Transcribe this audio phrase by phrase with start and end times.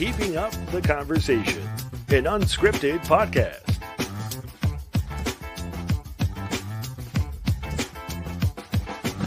[0.00, 1.60] Keeping Up the Conversation,
[2.08, 3.60] an unscripted podcast.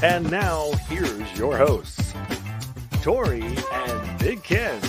[0.02, 2.16] And now, here's your hosts,
[3.04, 4.82] Tori and Big Ken.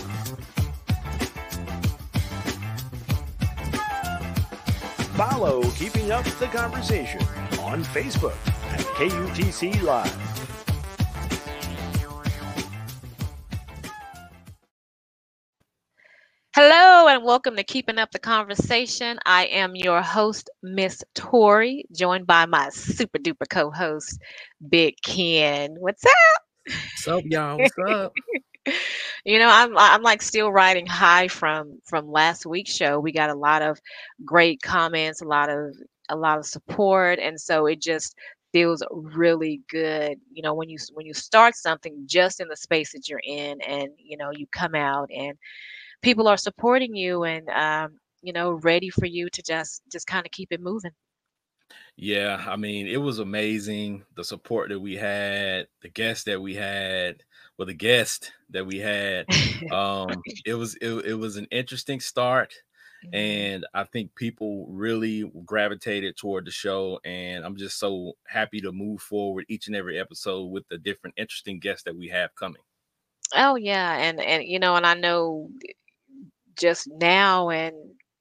[5.12, 7.20] Follow Keeping Up the Conversation
[7.60, 8.38] on Facebook
[8.72, 10.33] at KUTC Live.
[17.14, 19.20] And welcome to Keeping Up the Conversation.
[19.24, 24.18] I am your host, Miss Tori, joined by my super duper co-host,
[24.68, 25.76] Big Ken.
[25.78, 26.42] What's up?
[26.66, 27.60] What's up, y'all?
[27.60, 28.12] What's up?
[29.24, 32.98] you know, I'm I'm like still riding high from from last week's show.
[32.98, 33.78] We got a lot of
[34.24, 35.72] great comments, a lot of
[36.08, 38.16] a lot of support, and so it just
[38.52, 42.92] feels really good you know when you when you start something just in the space
[42.92, 45.36] that you're in and you know you come out and
[46.04, 50.26] people are supporting you and um, you know ready for you to just just kind
[50.26, 50.92] of keep it moving
[51.96, 56.54] yeah i mean it was amazing the support that we had the guests that we
[56.54, 57.22] had
[57.56, 59.26] well the guest that we had
[59.72, 60.10] um
[60.44, 62.52] it was it, it was an interesting start
[63.04, 63.14] mm-hmm.
[63.14, 68.72] and i think people really gravitated toward the show and i'm just so happy to
[68.72, 72.62] move forward each and every episode with the different interesting guests that we have coming
[73.36, 75.48] oh yeah and and you know and i know
[76.56, 77.74] just now and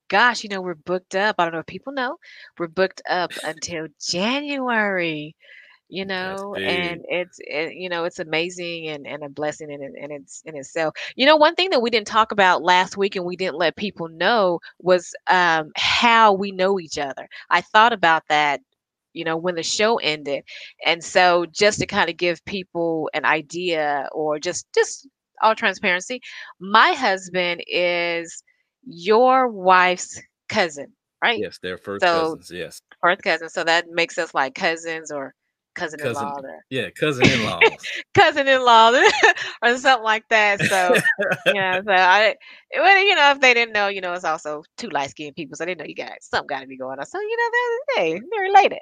[0.09, 1.35] gosh, you know, we're booked up.
[1.39, 2.17] I don't know if people know,
[2.59, 5.35] we're booked up until January,
[5.89, 10.11] you know, and it's, it, you know, it's amazing and, and a blessing in, in,
[10.11, 10.93] its, in itself.
[11.15, 13.75] You know, one thing that we didn't talk about last week and we didn't let
[13.75, 17.27] people know was um, how we know each other.
[17.49, 18.61] I thought about that
[19.13, 20.43] you know when the show ended
[20.85, 25.07] and so just to kind of give people an idea or just just
[25.43, 26.21] all transparency,
[26.59, 28.43] my husband is
[28.85, 30.87] your wife's cousin,
[31.23, 31.39] right?
[31.39, 32.51] Yes, they're first so, cousins.
[32.51, 33.49] Yes, first cousin.
[33.49, 35.33] So that makes us like cousins or
[35.75, 36.35] cousin-in-law.
[36.35, 37.59] Cousin, yeah, cousin-in-law,
[38.13, 38.91] cousin-in-law,
[39.63, 40.61] or something like that.
[40.61, 40.95] So
[41.53, 42.35] yeah, so I,
[42.75, 45.65] well, you know, if they didn't know, you know, it's also two light-skinned people, so
[45.65, 47.05] they know you got something got to be going on.
[47.05, 48.79] So you know, they're, hey, they're related.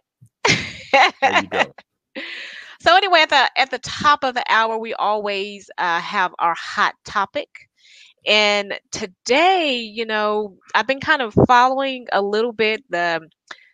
[1.22, 1.73] there you go.
[2.81, 6.56] So anyway, at the at the top of the hour, we always uh, have our
[6.58, 7.47] hot topic.
[8.25, 13.22] And today, you know, I've been kind of following a little bit the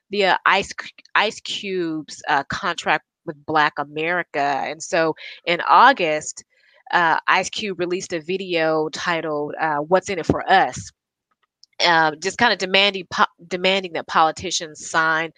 [0.10, 0.72] the uh, Ice
[1.16, 5.16] Ice Cube's uh, contract with Black America, and so
[5.46, 6.44] in August,
[6.92, 10.92] uh, Ice Cube released a video titled uh, "What's in It for Us."
[11.86, 15.32] Uh, just kind of demanding po- demanding that politicians sign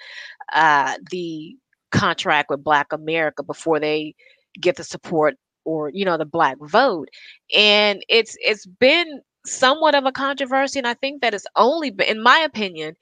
[0.53, 1.55] uh, the
[1.91, 4.15] contract with Black America before they
[4.59, 5.35] get the support
[5.65, 7.09] or you know the black vote.
[7.55, 12.07] And it's it's been somewhat of a controversy and i think that it's only been
[12.07, 12.93] in my opinion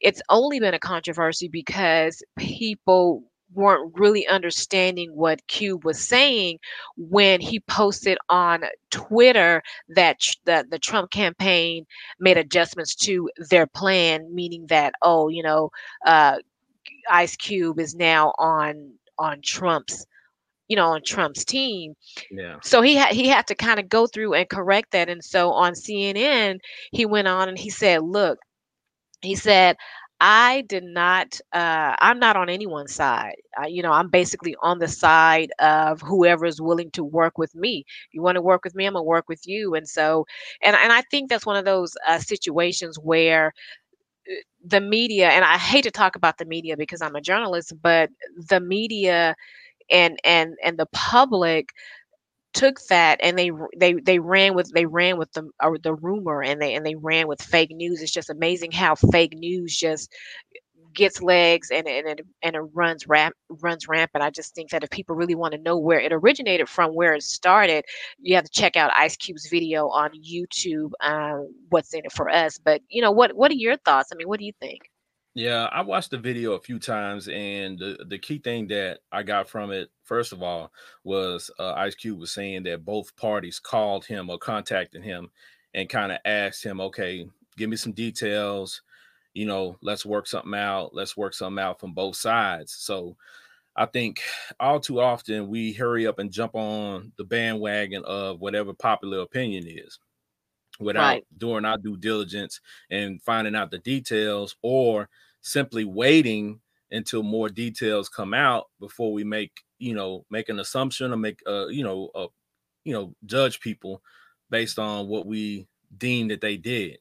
[0.00, 3.22] it's only been a controversy because people
[3.54, 6.58] weren't really understanding what Cube was saying
[6.96, 11.86] when he posted on Twitter that the, the Trump campaign
[12.18, 15.70] made adjustments to their plan, meaning that, oh, you know,
[16.04, 16.38] uh,
[17.10, 20.06] Ice Cube is now on on Trump's
[20.68, 21.94] you know on Trump's team.
[22.30, 22.56] Yeah.
[22.62, 25.52] So he had he had to kind of go through and correct that and so
[25.52, 26.58] on CNN
[26.92, 28.38] he went on and he said, "Look,
[29.22, 29.76] he said
[30.20, 33.36] I did not, uh, I'm not on anyone's side.
[33.60, 37.54] Uh, you know, I'm basically on the side of whoever is willing to work with
[37.54, 37.84] me.
[38.12, 39.74] You want to work with me, I'm going to work with you.
[39.74, 40.24] And so,
[40.62, 43.52] and, and I think that's one of those uh, situations where
[44.64, 48.10] the media and i hate to talk about the media because i'm a journalist but
[48.48, 49.34] the media
[49.90, 51.70] and and and the public
[52.54, 56.42] took that and they they they ran with they ran with the or the rumor
[56.42, 58.00] and they and they ran with fake news.
[58.00, 60.12] It's just amazing how fake news just
[60.94, 64.24] gets legs and and it, and it runs ramp runs rampant.
[64.24, 67.14] I just think that if people really want to know where it originated from, where
[67.14, 67.84] it started,
[68.18, 70.92] you have to check out Ice Cube's video on YouTube.
[71.00, 72.58] Um, what's in it for us?
[72.58, 74.10] But you know, what what are your thoughts?
[74.12, 74.82] I mean, what do you think?
[75.36, 79.24] Yeah, I watched the video a few times, and the, the key thing that I
[79.24, 80.70] got from it, first of all,
[81.02, 85.32] was uh, Ice Cube was saying that both parties called him or contacted him
[85.74, 87.26] and kind of asked him, okay,
[87.56, 88.82] give me some details
[89.34, 90.94] you know, let's work something out.
[90.94, 92.72] Let's work something out from both sides.
[92.72, 93.16] So
[93.76, 94.20] I think
[94.60, 99.64] all too often we hurry up and jump on the bandwagon of whatever popular opinion
[99.66, 99.98] is
[100.78, 101.24] without right.
[101.38, 102.60] doing our due diligence
[102.90, 105.08] and finding out the details or
[105.40, 106.60] simply waiting
[106.90, 111.40] until more details come out before we make you know make an assumption or make
[111.46, 112.26] uh you know uh,
[112.84, 114.00] you know judge people
[114.50, 115.66] based on what we
[115.98, 116.98] deem that they did.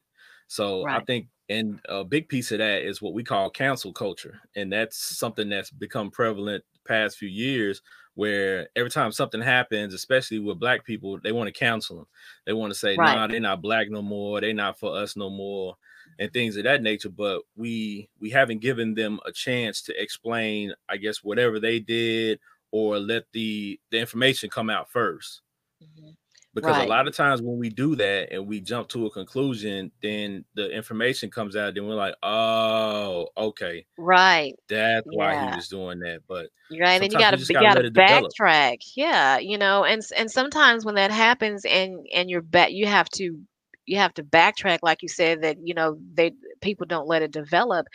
[0.47, 1.01] So right.
[1.01, 4.39] I think and a big piece of that is what we call cancel culture.
[4.55, 7.81] And that's something that's become prevalent past few years
[8.15, 12.07] where every time something happens, especially with black people, they want to cancel them.
[12.45, 13.15] They want to say, right.
[13.15, 15.75] nah, they're not black no more, they're not for us no more,
[16.19, 17.09] and things of that nature.
[17.09, 22.39] But we we haven't given them a chance to explain, I guess, whatever they did
[22.71, 25.39] or let the the information come out 1st
[25.83, 26.09] mm-hmm
[26.53, 26.87] because right.
[26.87, 30.45] a lot of times when we do that and we jump to a conclusion then
[30.55, 33.85] the information comes out then we're like oh okay.
[33.97, 34.53] Right.
[34.69, 35.17] That's yeah.
[35.17, 36.47] why he was doing that but
[36.79, 38.77] right and you gotta you gotta, gotta backtrack.
[38.95, 43.09] Yeah you know and and sometimes when that happens and and you're back you have
[43.09, 43.39] to
[43.85, 47.31] you have to backtrack like you said that you know they people don't let it
[47.31, 47.87] develop.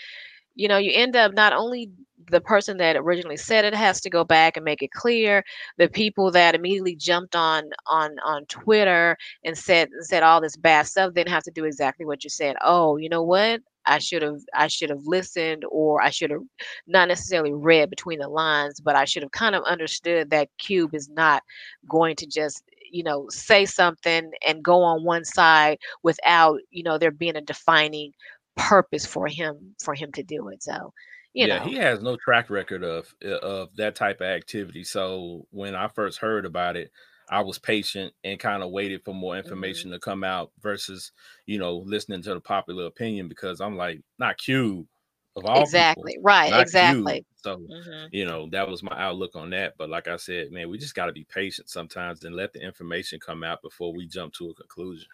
[0.54, 1.90] You know you end up not only
[2.30, 5.44] the person that originally said it has to go back and make it clear.
[5.78, 10.86] The people that immediately jumped on on on Twitter and said said all this bad
[10.86, 12.56] stuff then have to do exactly what you said.
[12.62, 13.60] Oh, you know what?
[13.86, 16.42] I should have I should have listened or I should have
[16.86, 20.94] not necessarily read between the lines, but I should have kind of understood that Cube
[20.94, 21.42] is not
[21.88, 26.98] going to just you know say something and go on one side without you know
[26.98, 28.12] there being a defining
[28.56, 30.92] purpose for him for him to do it so
[31.38, 31.64] you yeah, know.
[31.66, 34.82] he has no track record of uh, of that type of activity.
[34.82, 36.90] So when I first heard about it,
[37.30, 39.46] I was patient and kind of waited for more mm-hmm.
[39.46, 39.94] information mm-hmm.
[39.94, 41.12] to come out versus,
[41.46, 44.88] you know, listening to the popular opinion because I'm like, not Cube
[45.36, 47.12] of all exactly people, right, exactly.
[47.12, 47.26] Cube.
[47.36, 48.06] So mm-hmm.
[48.10, 49.74] you know, that was my outlook on that.
[49.78, 52.60] But like I said, man, we just got to be patient sometimes and let the
[52.60, 55.06] information come out before we jump to a conclusion.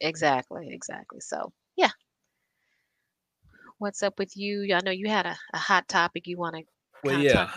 [0.00, 1.20] Exactly, exactly.
[1.20, 1.52] So
[3.80, 4.72] what's up with you?
[4.74, 6.62] I know you had a, a hot topic you want to.
[7.02, 7.50] Well, yeah,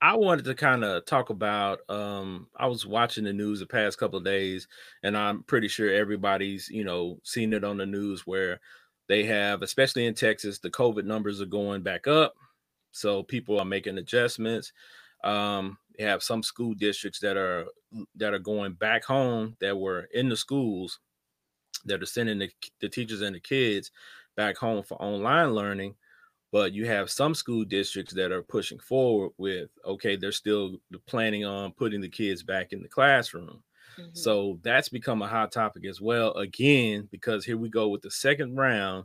[0.00, 1.80] I wanted to kind of talk about.
[1.90, 4.68] Um, I was watching the news the past couple of days,
[5.02, 8.60] and I'm pretty sure everybody's you know seen it on the news where
[9.08, 12.34] they have, especially in Texas, the COVID numbers are going back up,
[12.92, 14.72] so people are making adjustments.
[15.24, 17.66] Um, they have some school districts that are
[18.14, 21.00] that are going back home that were in the schools
[21.86, 22.50] that are sending the,
[22.80, 23.90] the teachers and the kids
[24.36, 25.94] back home for online learning
[26.54, 30.76] but you have some school districts that are pushing forward with okay they're still
[31.06, 33.62] planning on putting the kids back in the classroom.
[33.98, 34.10] Mm-hmm.
[34.12, 38.10] so that's become a hot topic as well again because here we go with the
[38.10, 39.04] second round.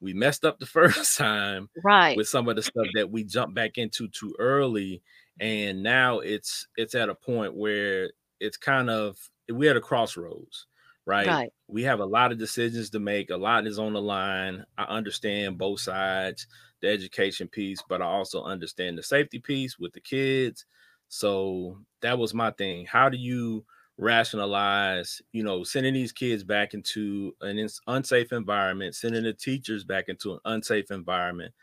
[0.00, 2.16] We messed up the first time right.
[2.16, 5.02] with some of the stuff that we jumped back into too early
[5.38, 9.18] and now it's it's at a point where it's kind of
[9.50, 10.66] we're at a crossroads
[11.06, 11.26] right?
[11.26, 11.52] right?
[11.68, 13.30] We have a lot of decisions to make.
[13.30, 14.64] A lot is on the line.
[14.76, 16.46] I understand both sides,
[16.82, 20.66] the education piece, but I also understand the safety piece with the kids.
[21.08, 22.86] So that was my thing.
[22.86, 23.64] How do you
[23.98, 30.08] rationalize, you know, sending these kids back into an unsafe environment, sending the teachers back
[30.08, 31.54] into an unsafe environment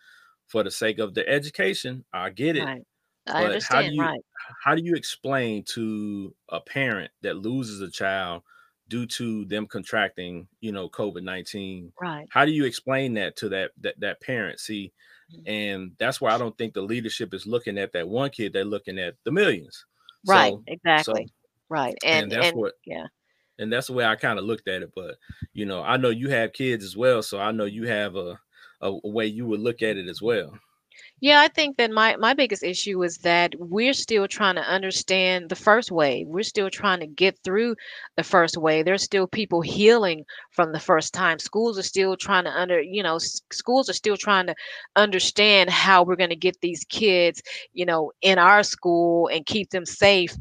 [0.48, 2.06] for the sake of the education?
[2.14, 2.64] I get it.
[2.64, 2.82] Right.
[3.28, 4.22] I but understand, how do you right.
[4.64, 8.44] how do you explain to a parent that loses a child
[8.88, 11.92] due to them contracting, you know, COVID nineteen.
[12.02, 12.28] Right.
[12.30, 14.60] How do you explain that to that that that parent?
[14.60, 14.92] See,
[15.34, 15.48] mm-hmm.
[15.48, 18.66] and that's why I don't think the leadership is looking at that one kid; they're
[18.66, 19.86] looking at the millions.
[20.26, 20.54] Right.
[20.54, 21.28] So, exactly.
[21.28, 21.34] So,
[21.70, 21.96] right.
[22.04, 22.74] And, and that's and, what.
[22.86, 23.08] Yeah.
[23.60, 24.92] And that's the way I kind of looked at it.
[24.96, 25.16] But
[25.54, 28.40] you know, I know you have kids as well, so I know you have a
[28.82, 30.54] a, a way you would look at it as well.
[31.22, 35.50] Yeah, I think that my my biggest issue is that we're still trying to understand
[35.50, 36.28] the first wave.
[36.28, 37.76] We're still trying to get through
[38.18, 38.86] the first wave.
[38.86, 41.40] There's still people healing from the first time.
[41.40, 44.56] Schools are still trying to under, you know, schools are still trying to
[44.96, 47.42] understand how we're going to get these kids,
[47.74, 50.36] you know, in our school and keep them safe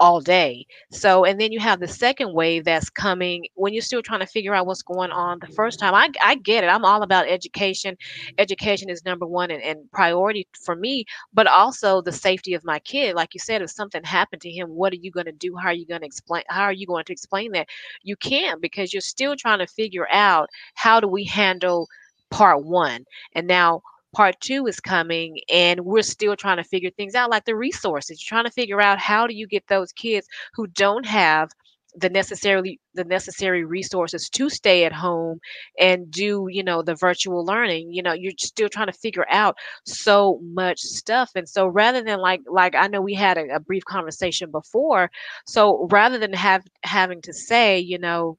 [0.00, 0.66] all day.
[0.90, 4.26] So, and then you have the second wave that's coming when you're still trying to
[4.26, 5.94] figure out what's going on the first time.
[5.94, 6.68] I, I get it.
[6.68, 7.96] I'm all about education.
[8.38, 12.78] Education is number one and, and priority for me, but also the safety of my
[12.80, 13.14] kid.
[13.14, 15.56] Like you said, if something happened to him, what are you going to do?
[15.56, 16.44] How are you going to explain?
[16.48, 17.68] How are you going to explain that?
[18.02, 21.88] You can't because you're still trying to figure out how do we handle
[22.30, 23.04] part one.
[23.34, 23.82] And now
[24.18, 28.20] part two is coming and we're still trying to figure things out like the resources
[28.20, 31.50] you're trying to figure out how do you get those kids who don't have
[31.94, 35.38] the necessarily the necessary resources to stay at home
[35.78, 39.56] and do you know the virtual learning you know you're still trying to figure out
[39.86, 41.30] so much stuff.
[41.36, 45.12] And so rather than like like i know we had a, a brief conversation before
[45.46, 48.36] so rather than have having to say you know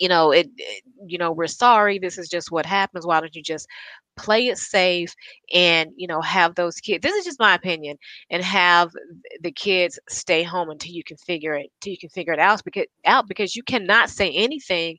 [0.00, 3.36] you know it, it you know we're sorry this is just what happens why don't
[3.36, 3.68] you just
[4.16, 5.14] play it safe
[5.54, 7.96] and you know have those kids this is just my opinion
[8.30, 8.90] and have
[9.42, 12.62] the kids stay home until you can figure it until you can figure it out
[12.64, 14.98] because out because you cannot say anything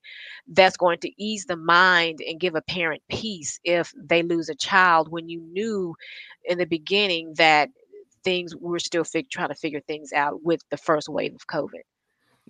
[0.50, 4.56] that's going to ease the mind and give a parent peace if they lose a
[4.56, 5.96] child when you knew
[6.46, 7.70] in the beginning that
[8.24, 11.82] things we're still fig- trying to figure things out with the first wave of covid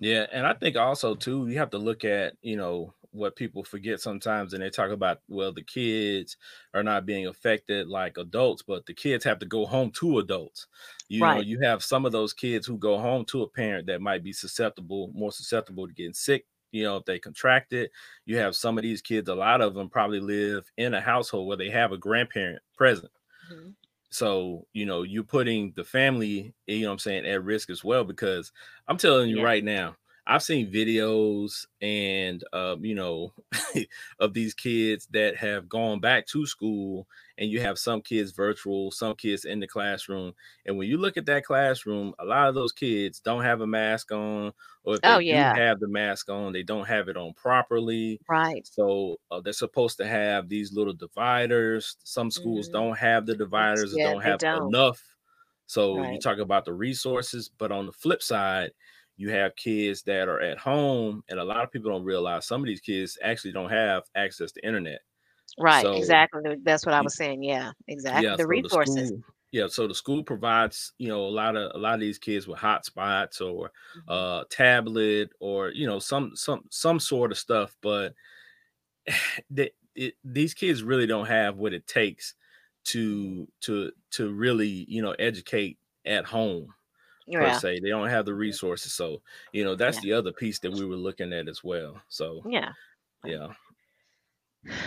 [0.02, 3.62] yeah and i think also too you have to look at you know what people
[3.62, 6.36] forget sometimes and they talk about well the kids
[6.74, 10.66] are not being affected like adults but the kids have to go home to adults
[11.08, 11.36] you right.
[11.36, 14.24] know you have some of those kids who go home to a parent that might
[14.24, 17.92] be susceptible more susceptible to getting sick you know if they contract it
[18.24, 21.46] you have some of these kids a lot of them probably live in a household
[21.46, 23.12] where they have a grandparent present
[23.52, 23.70] mm-hmm.
[24.12, 27.82] So you know you're putting the family eh, you know i'm saying at risk as
[27.82, 28.52] well because
[28.88, 29.42] i'm telling you yeah.
[29.42, 29.94] right now
[30.26, 33.32] I've seen videos and um, you know
[34.20, 38.92] of these kids that have gone back to school, and you have some kids virtual,
[38.92, 40.32] some kids in the classroom.
[40.64, 43.66] And when you look at that classroom, a lot of those kids don't have a
[43.66, 44.52] mask on,
[44.84, 45.54] or if they oh, yeah.
[45.54, 48.20] do have the mask on, they don't have it on properly.
[48.28, 48.64] Right.
[48.64, 51.96] So uh, they're supposed to have these little dividers.
[52.04, 52.78] Some schools mm-hmm.
[52.78, 54.68] don't have the dividers, yeah, or don't have don't.
[54.68, 55.02] enough.
[55.66, 56.12] So right.
[56.12, 58.70] you talk about the resources, but on the flip side
[59.22, 62.60] you have kids that are at home and a lot of people don't realize some
[62.60, 64.98] of these kids actually don't have access to internet.
[65.56, 68.94] Right so, exactly that's what i was saying yeah exactly yeah, the so resources.
[68.94, 72.00] the school, yeah so the school provides you know a lot of a lot of
[72.00, 74.08] these kids with hotspots or mm-hmm.
[74.08, 78.14] uh tablet or you know some some some sort of stuff but
[79.50, 82.34] they, it, these kids really don't have what it takes
[82.84, 85.76] to to to really you know educate
[86.06, 86.72] at home
[87.30, 87.58] per yeah.
[87.58, 87.80] se.
[87.80, 88.92] They don't have the resources.
[88.92, 90.02] So, you know, that's yeah.
[90.02, 92.00] the other piece that we were looking at as well.
[92.08, 92.72] So yeah.
[93.24, 93.48] Yeah.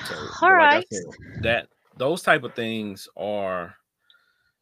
[0.06, 0.86] So, All right.
[0.92, 1.04] Said,
[1.42, 3.76] that those type of things are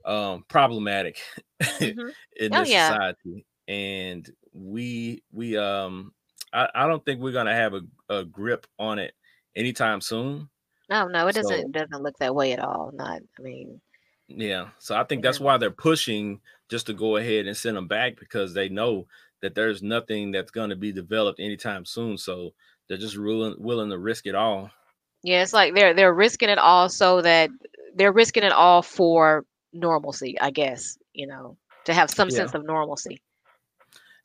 [0.05, 1.19] um problematic
[1.61, 2.09] mm-hmm.
[2.37, 2.89] in oh, this yeah.
[2.89, 3.45] society.
[3.67, 6.13] And we we um
[6.51, 9.13] I, I don't think we're gonna have a, a grip on it
[9.55, 10.49] anytime soon.
[10.89, 12.91] No, no, it doesn't doesn't look that way at all.
[12.93, 13.81] Not I mean
[14.27, 14.69] yeah.
[14.79, 16.39] So I think that's why they're pushing
[16.73, 19.05] just to go ahead and send them back because they know
[19.43, 22.17] that there's nothing that's going to be developed anytime soon.
[22.17, 22.55] So
[22.89, 24.71] they're just willing willing to risk it all.
[25.21, 27.51] Yeah, it's like they're they're risking it all so that
[27.93, 32.37] they're risking it all for normalcy, I guess, you know, to have some yeah.
[32.37, 33.21] sense of normalcy.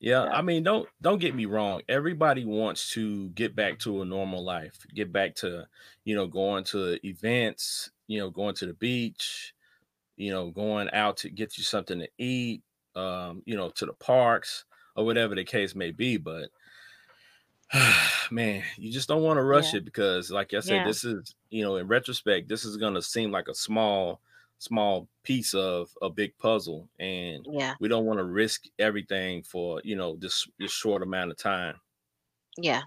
[0.00, 1.82] Yeah, yeah, I mean, don't don't get me wrong.
[1.86, 5.66] Everybody wants to get back to a normal life, get back to,
[6.06, 9.52] you know, going to events, you know, going to the beach,
[10.18, 12.62] you know, going out to get you something to eat,
[12.96, 14.64] um, you know, to the parks
[14.96, 16.16] or whatever the case may be.
[16.16, 16.50] But
[18.30, 19.78] man, you just don't want to rush yeah.
[19.78, 20.84] it because, like I said, yeah.
[20.84, 24.20] this is, you know, in retrospect, this is going to seem like a small,
[24.58, 26.88] small piece of a big puzzle.
[26.98, 31.30] And yeah, we don't want to risk everything for, you know, this, this short amount
[31.30, 31.76] of time.
[32.58, 32.82] Yeah.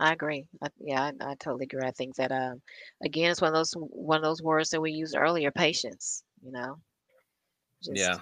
[0.00, 0.44] I agree.
[0.60, 1.86] I, yeah, I, I, totally agree.
[1.86, 2.60] I think that um,
[3.04, 6.52] again, it's one of those one of those words that we used earlier, patience you
[6.52, 6.76] know
[7.82, 8.18] just, yeah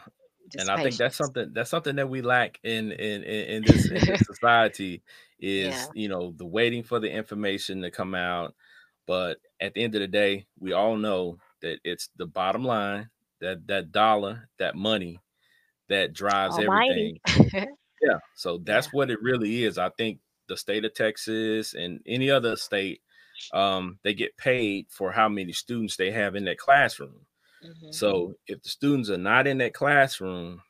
[0.50, 3.62] just and i think that's something that's something that we lack in in in, in
[3.64, 5.02] this, in this society
[5.40, 5.86] is yeah.
[5.94, 8.54] you know the waiting for the information to come out
[9.06, 13.08] but at the end of the day we all know that it's the bottom line
[13.40, 15.20] that that dollar that money
[15.88, 17.20] that drives Almighty.
[17.28, 17.66] everything
[18.02, 18.92] yeah so that's yeah.
[18.92, 23.00] what it really is i think the state of texas and any other state
[23.54, 27.26] um, they get paid for how many students they have in that classroom
[27.64, 27.92] Mm-hmm.
[27.92, 30.62] So if the students are not in that classroom,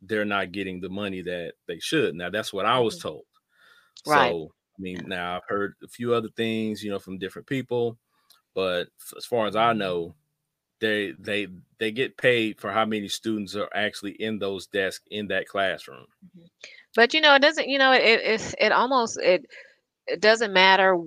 [0.00, 2.14] they're not getting the money that they should.
[2.14, 3.08] Now that's what I was mm-hmm.
[3.08, 3.24] told.
[4.06, 4.30] Right.
[4.30, 7.96] So I mean, now I've heard a few other things, you know, from different people,
[8.54, 9.78] but as far as I mm-hmm.
[9.78, 10.14] know,
[10.80, 11.46] they they
[11.78, 16.06] they get paid for how many students are actually in those desks in that classroom.
[16.96, 17.68] But you know, it doesn't.
[17.68, 19.46] You know, it it it almost it
[20.08, 20.98] it doesn't matter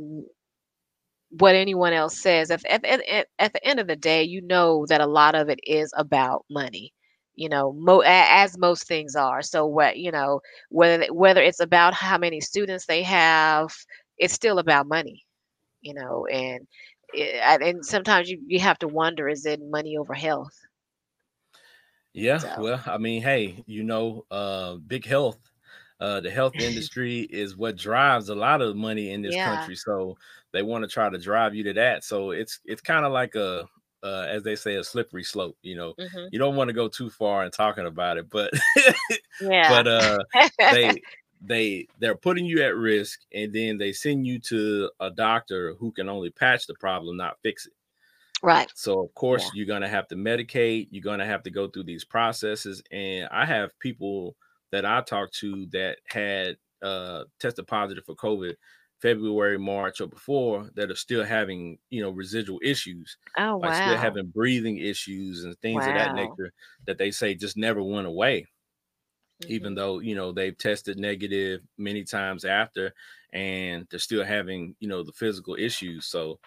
[1.40, 2.52] what anyone else says.
[2.52, 5.50] At, at, at, at the end of the day, you know that a lot of
[5.50, 6.94] it is about money
[7.36, 10.40] you know mo- as most things are so what you know
[10.70, 13.70] whether whether it's about how many students they have
[14.18, 15.24] it's still about money
[15.82, 16.66] you know and
[17.14, 20.58] and sometimes you, you have to wonder is it money over health
[22.14, 22.50] yeah so.
[22.58, 25.40] well i mean hey you know uh big health
[26.00, 29.54] uh the health industry is what drives a lot of money in this yeah.
[29.58, 30.18] country so
[30.56, 32.04] they want to try to drive you to that.
[32.04, 33.68] So it's it's kind of like a
[34.04, 35.58] uh, as they say, a slippery slope.
[35.62, 36.28] You know, mm-hmm.
[36.32, 38.52] you don't want to go too far in talking about it, but
[39.42, 40.20] yeah, but uh,
[40.60, 41.02] they
[41.42, 45.92] they they're putting you at risk and then they send you to a doctor who
[45.92, 47.74] can only patch the problem not fix it
[48.42, 49.50] right so of course Yeah.
[49.56, 52.82] you're going to have to medicate you're going to have to go through these processes
[52.92, 54.36] and i have people
[54.72, 58.56] that i talked to that had uh tested positive for covid
[59.06, 63.76] february march or before that are still having you know residual issues oh like wow
[63.76, 66.52] still having breathing issues and things of that nature
[66.88, 68.46] that they say just never went away
[69.48, 69.76] even Mhm.
[69.76, 72.94] though you know they've tested negative many times after
[73.34, 76.40] and they're still having you know the physical issues so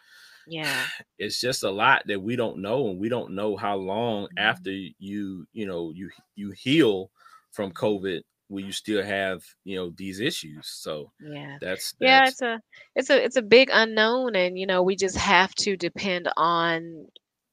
[0.47, 0.89] yeah
[1.19, 4.39] it's just a lot that we don't know and we don't know how long Mhm.
[4.39, 7.11] after you you know you you heal
[7.53, 7.73] from Mm-hmm.
[7.73, 11.57] covid will you still have you know these issues so yeah.
[11.61, 12.61] that's yeah it's a
[12.95, 17.07] it's a it's a big unknown and you know we just have to depend on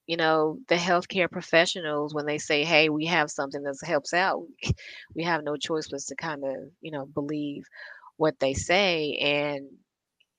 [0.07, 4.43] you know the healthcare professionals when they say hey we have something that helps out.
[5.15, 7.63] We have no choice but to kind of you know believe
[8.17, 9.67] what they say and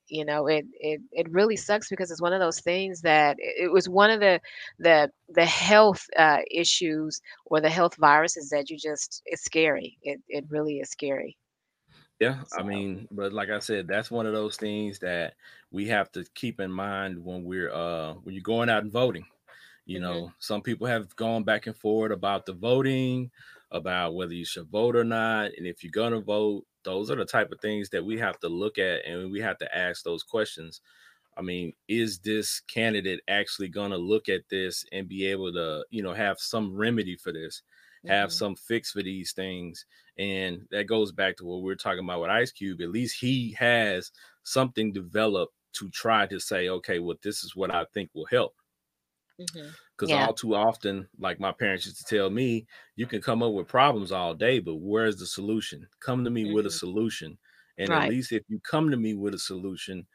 [0.09, 3.71] you know it it it really sucks because it's one of those things that it
[3.73, 4.41] was one of the
[4.79, 10.21] the the health uh, issues or the health viruses that you just it's scary it
[10.29, 11.37] it really is scary
[12.21, 15.35] Yeah, I mean, but like I said, that's one of those things that
[15.71, 19.27] we have to keep in mind when we're uh when you're going out and voting.
[19.87, 20.01] You Mhm.
[20.01, 23.31] know, some people have gone back and forth about the voting,
[23.71, 27.27] about whether you should vote or not, and if you're gonna vote, those are the
[27.27, 30.25] type of things that we have to look at and we have to ask those
[30.25, 30.83] questions.
[31.37, 36.03] I mean, is this candidate actually gonna look at this and be able to, you
[36.03, 37.63] know, have some remedy for this?
[38.09, 38.33] have Mhm.
[38.33, 39.85] some fix for these things.
[40.17, 42.81] And that goes back to what we are talking about with Ice Cube.
[42.81, 44.13] At least he has
[44.45, 48.55] something developed to try to say, okay, well, this is what I think will help.
[49.39, 49.77] Mhm.
[49.97, 50.13] Because Yeah.
[50.13, 52.67] all too often, like my parents used to tell me,
[52.97, 55.89] you can come up with problems all day, but where's the solution?
[56.01, 56.71] Come to me with a Mhm.
[56.71, 57.39] solution.
[57.79, 57.95] And Right.
[57.95, 60.07] at least if you come to me with a solution,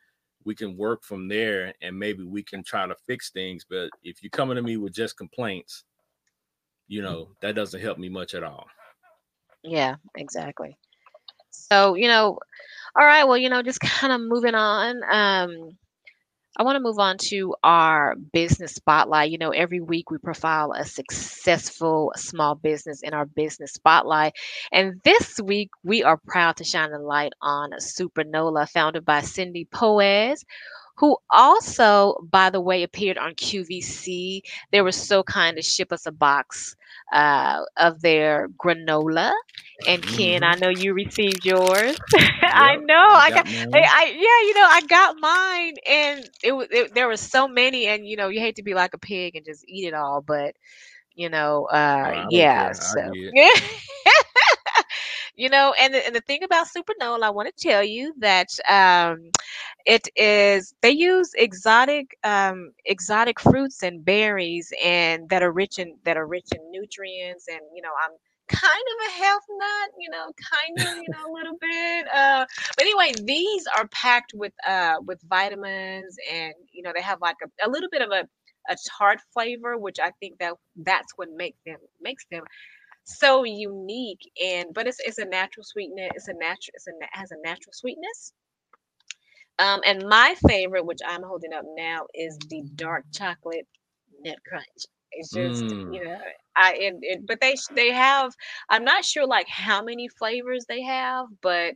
[0.43, 3.65] we can work from there and maybe we can try to fix things.
[3.67, 5.83] But if you're coming to me with just complaints,
[6.87, 8.67] you know, that doesn't help me much at all.
[9.63, 10.77] Yeah, exactly.
[11.51, 12.39] So, you know,
[12.99, 15.03] all right, well, you know, just kind of moving on.
[15.11, 15.77] Um,
[16.57, 19.31] I want to move on to our business spotlight.
[19.31, 24.33] You know, every week we profile a successful small business in our business spotlight.
[24.71, 29.65] And this week we are proud to shine a light on Supernola, founded by Cindy
[29.73, 30.43] Poez,
[31.01, 34.43] who also, by the way, appeared on QVC.
[34.71, 36.77] They were so kind to ship us a box
[37.13, 39.33] uh, of their granola.
[39.85, 40.51] And Ken, Mhm.
[40.51, 41.97] I know you received yours.
[42.43, 42.95] I know.
[42.95, 43.73] I got mine.
[43.73, 47.47] Hey, I yeah, you know, I got mine, and it was it, there were so
[47.47, 49.93] many, and you know, you hate to be like a pig and just eat it
[49.93, 50.55] all, but
[51.15, 51.65] you know,
[52.03, 52.71] Oh, uh, I yeah.
[52.73, 53.49] So yeah,
[55.41, 58.49] you know, and the, and the thing about Supernola, I want to tell you that
[58.69, 59.31] um,
[59.87, 65.97] it is they use exotic um, exotic fruits and berries, and that are rich in
[66.05, 68.11] that are rich in nutrients, and you know, I'm
[68.49, 72.07] kind of a health nut, you know, kind of, you know, a little bit.
[72.13, 72.45] Uh,
[72.77, 77.37] but anyway, these are packed with uh with vitamins, and you know, they have like
[77.43, 78.27] a, a little bit of a
[78.69, 82.43] a tart flavor, which I think that that's what makes them makes them
[83.05, 84.31] so unique.
[84.43, 86.11] And but it's it's a natural sweetness.
[86.15, 86.73] It's a natural.
[86.75, 88.33] It's a has a natural sweetness.
[89.59, 93.67] Um, and my favorite, which I'm holding up now, is the dark chocolate
[94.23, 94.85] nut crunch.
[95.11, 95.89] It's just Mm.
[95.89, 96.17] you know,
[96.55, 98.33] I it, it but they they have.
[98.69, 101.75] I'm not sure like how many flavors they have, but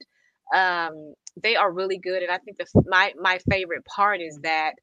[0.56, 2.24] um, they are really good.
[2.24, 4.74] And I think the my my favorite part is that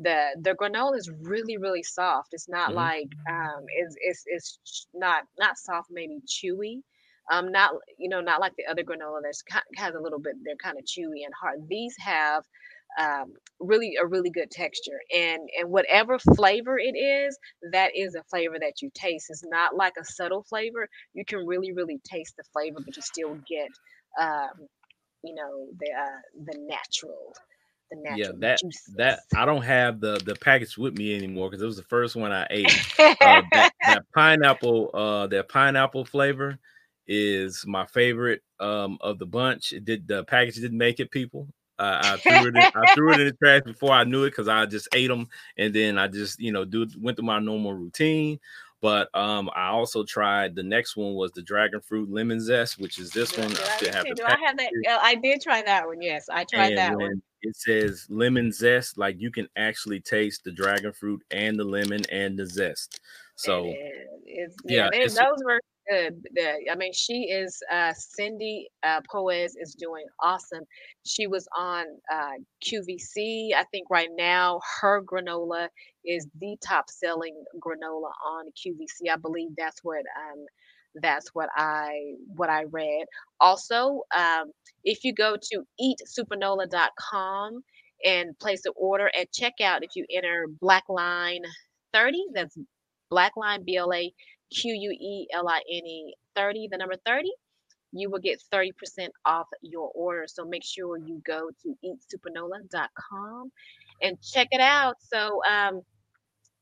[0.00, 2.30] the the granola is really really soft.
[2.32, 2.74] It's not Mhm.
[2.74, 6.82] like um, it's it's it's not not soft, maybe chewy.
[7.30, 9.42] Um, not you know not like the other granola that's
[9.76, 10.34] has a little bit.
[10.44, 11.60] They're kind of chewy and hard.
[11.68, 12.44] These have
[13.00, 17.38] um, really a really good texture and and whatever flavor it is
[17.72, 21.46] that is a flavor that you taste it's not like a subtle flavor you can
[21.46, 23.70] really really taste the flavor but you still get
[24.20, 24.50] um
[25.22, 27.34] you know the uh the natural
[27.90, 28.94] the natural Yeah, that juices.
[28.96, 32.16] that I don't have the the package with me anymore because it was the first
[32.16, 32.70] one I ate.
[32.98, 36.58] Uh, that, that pineapple, uh, that pineapple flavor
[37.06, 39.72] is my favorite um of the bunch.
[39.72, 41.48] It did the package didn't make it, people.
[41.78, 42.56] Uh, I threw it.
[42.56, 45.08] In, I threw it in the trash before I knew it because I just ate
[45.08, 48.38] them, and then I just you know do went through my normal routine.
[48.82, 52.98] But um, I also tried the next one was the dragon fruit lemon zest, which
[52.98, 53.48] is this one.
[53.48, 55.00] do I still have do I have that?
[55.02, 56.00] I did try that one.
[56.00, 57.22] Yes, I tried And that one.
[57.42, 62.02] It says lemon zest, like you can actually taste the dragon fruit and the lemon
[62.10, 63.00] and the zest.
[63.36, 66.26] So It yeah, yeah, those were good.
[66.70, 70.64] I mean, she is uh, Cindy uh, Poes is doing awesome.
[71.04, 72.32] She was on uh,
[72.64, 73.54] QVC.
[73.54, 75.68] I think right now her granola
[76.04, 79.10] is the top selling granola on QVC.
[79.10, 80.44] I believe that's what um,
[80.94, 83.06] that's what I what I read.
[83.40, 84.52] Also, um,
[84.84, 87.62] if you go to eatsupernola.com
[88.04, 91.42] and place an order at checkout, if you enter Black Line
[91.92, 92.56] 30, that's
[93.10, 94.12] Black Line B L A
[94.52, 97.30] Q U E L I N E 30, the number 30,
[97.92, 98.72] you will get 30%
[99.26, 100.24] off your order.
[100.28, 103.52] So make sure you go to eatsupernola.com
[104.02, 104.96] and check it out.
[105.00, 105.82] So um,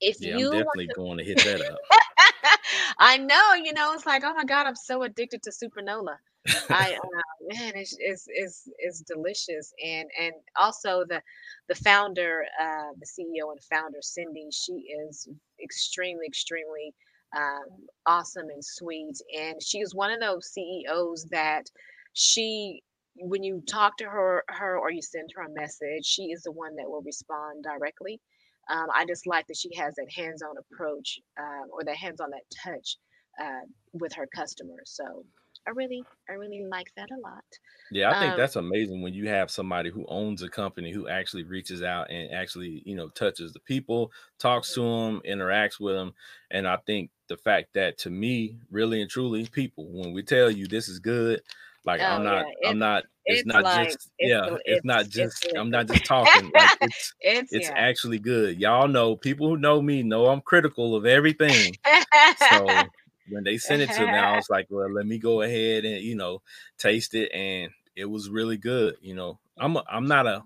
[0.01, 1.79] if Yeah, you I'm definitely to going to hit that up.
[2.99, 6.17] I know, you know, it's like, oh my God, I'm so addicted to Supernola.
[6.71, 11.23] I uh, man, it's, it's it's it's delicious, and and also the
[11.69, 14.73] the founder, uh, the CEO and founder, Cindy, she
[15.09, 15.29] is
[15.63, 16.95] extremely extremely
[17.37, 17.67] um,
[18.07, 21.67] awesome and sweet, and she is one of those CEOs that
[22.15, 22.83] she
[23.17, 26.53] when you talk to her her or you send her a message, she is the
[26.53, 28.21] one that will respond directly.
[28.68, 32.44] Um, I just like that she has that hands-on approach um, or that hands-on that
[32.64, 32.96] touch
[33.40, 34.90] uh, with her customers.
[34.90, 35.24] So
[35.66, 37.44] I really, I really like that a lot.
[37.90, 41.09] Yeah, I think Um, that's amazing when you have somebody who owns a company who
[41.09, 45.94] actually reaches out and actually, you know, touches the people, talks to them, interacts with
[45.94, 46.14] them.
[46.50, 50.50] And I think the fact that to me, really and truly, people, when we tell
[50.50, 51.42] you this is good,
[51.88, 54.57] like oh, I'm oh not, yeah, I'm not, it's it's not like just, it's yeah,
[54.66, 56.51] it's not it's it's just, I'm not just talking.
[56.55, 57.74] Like it's, it's it's yeah.
[57.77, 58.61] actually good.
[58.61, 61.74] Y'all know, people who know me know I'm critical of everything.
[62.51, 62.66] So
[63.31, 66.03] when they sent it to me, I was like, well, let me go ahead and
[66.03, 66.42] you know
[66.77, 68.96] taste it, and it was really good.
[69.01, 70.42] You know, I'm a, I'm not a,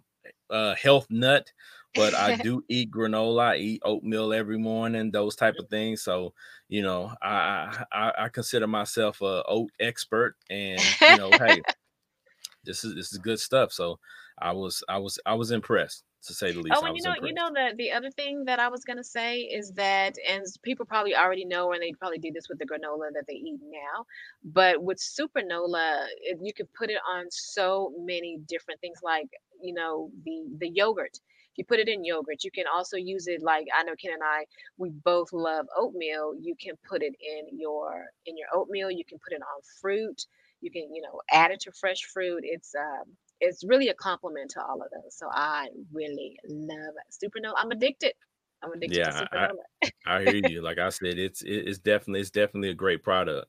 [0.49, 1.53] a health nut,
[1.95, 6.03] but I do eat granola, I eat oatmeal every morning, those type of things.
[6.03, 6.35] So
[6.69, 11.63] you know, I I, I consider myself a oat expert, and you know, hey,
[12.65, 13.73] this is this is good stuff.
[13.73, 13.99] So
[14.39, 16.77] I was I was I was impressed to say the least.
[16.81, 17.77] Oh, and you know, you know impressed.
[17.77, 21.45] the the other thing that I was gonna say is that, and people probably already
[21.45, 24.07] know, and they probably do this with the granola that they eat now,
[24.45, 26.07] but with supernola,
[26.41, 29.29] you can put it on so many different things, like
[29.61, 31.19] you know the the yogurt.
[31.53, 34.13] If you put it in yogurt, you can also use it like I know Ken
[34.15, 34.47] and I,
[34.79, 36.35] we both love oatmeal.
[36.41, 38.91] You can put it in your in your oatmeal.
[38.91, 40.23] You can put it on fruit.
[40.63, 42.41] You can, you know, add it to fresh fruit.
[42.45, 43.05] It's um
[43.41, 45.17] it's really a compliment to all of those.
[45.17, 47.55] So I really love Supernola.
[47.59, 48.15] I'm addicted.
[48.63, 49.65] I'm addicted Yeah, I Supernola.
[50.07, 50.63] I I hear you.
[50.63, 53.49] Like I said, it's it's definitely it's definitely a great product.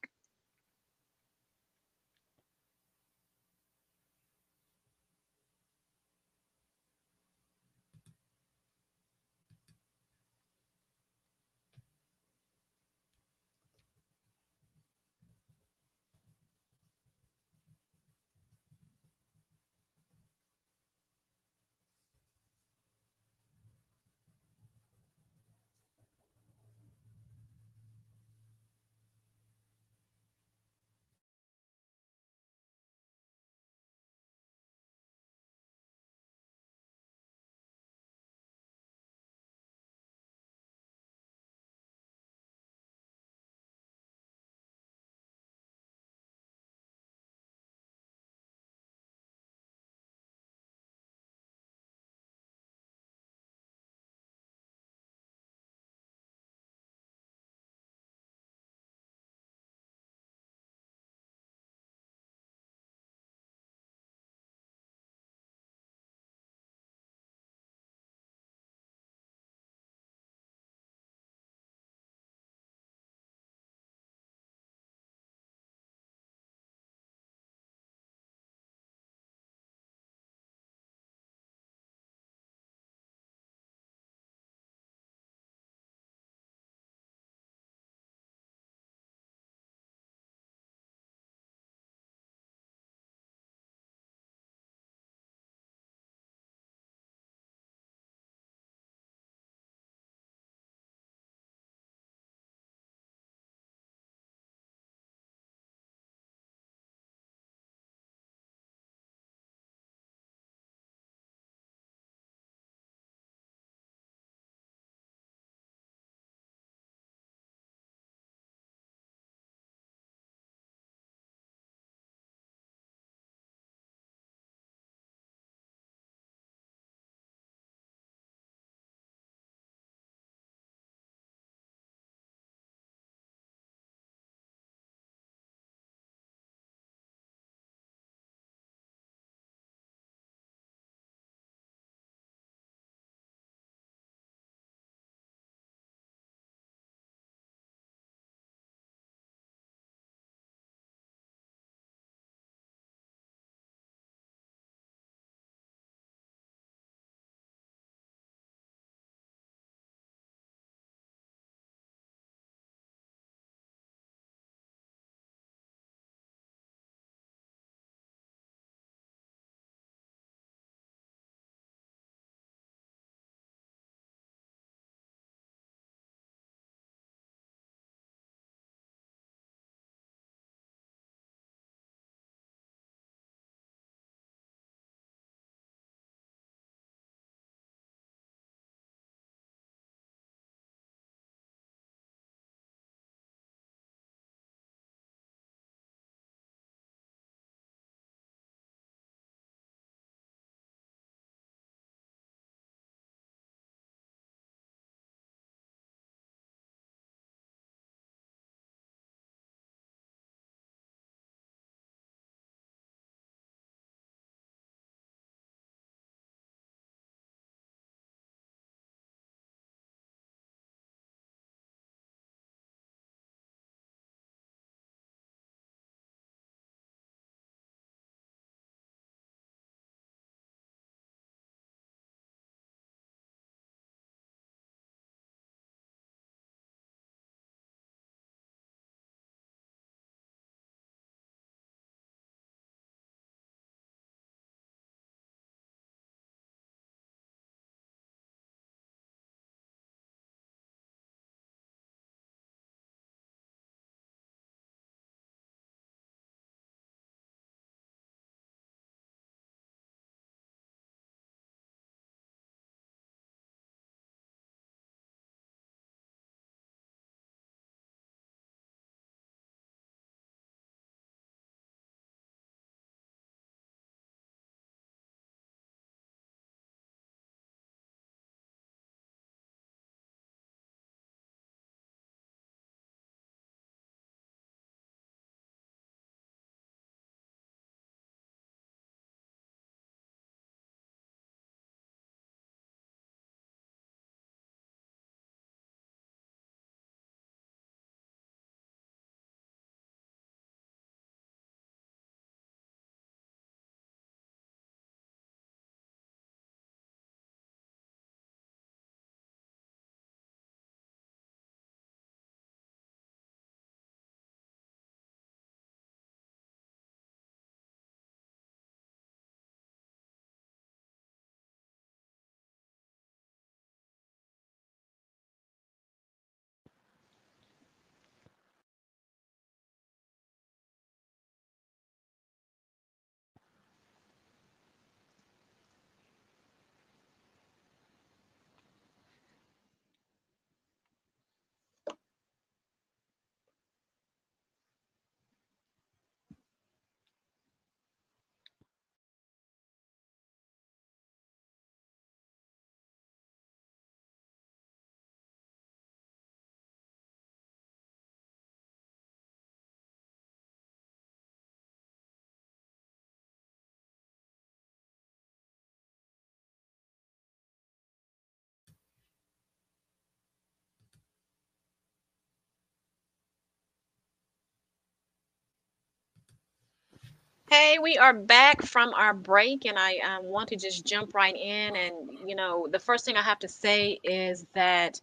[377.52, 381.36] Hey, we are back from our break, and I um, want to just jump right
[381.36, 381.76] in.
[381.76, 384.98] And, you know, the first thing I have to say is that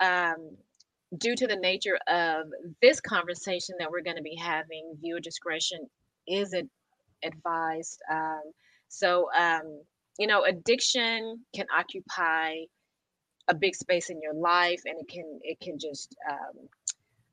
[0.00, 0.50] um,
[1.18, 5.90] due to the nature of this conversation that we're going to be having, viewer discretion
[6.28, 6.68] is it
[7.24, 8.00] advised.
[8.08, 8.42] Um,
[8.86, 9.82] so, um,
[10.20, 12.58] you know, addiction can occupy
[13.48, 16.68] a big space in your life, and it can it can just um,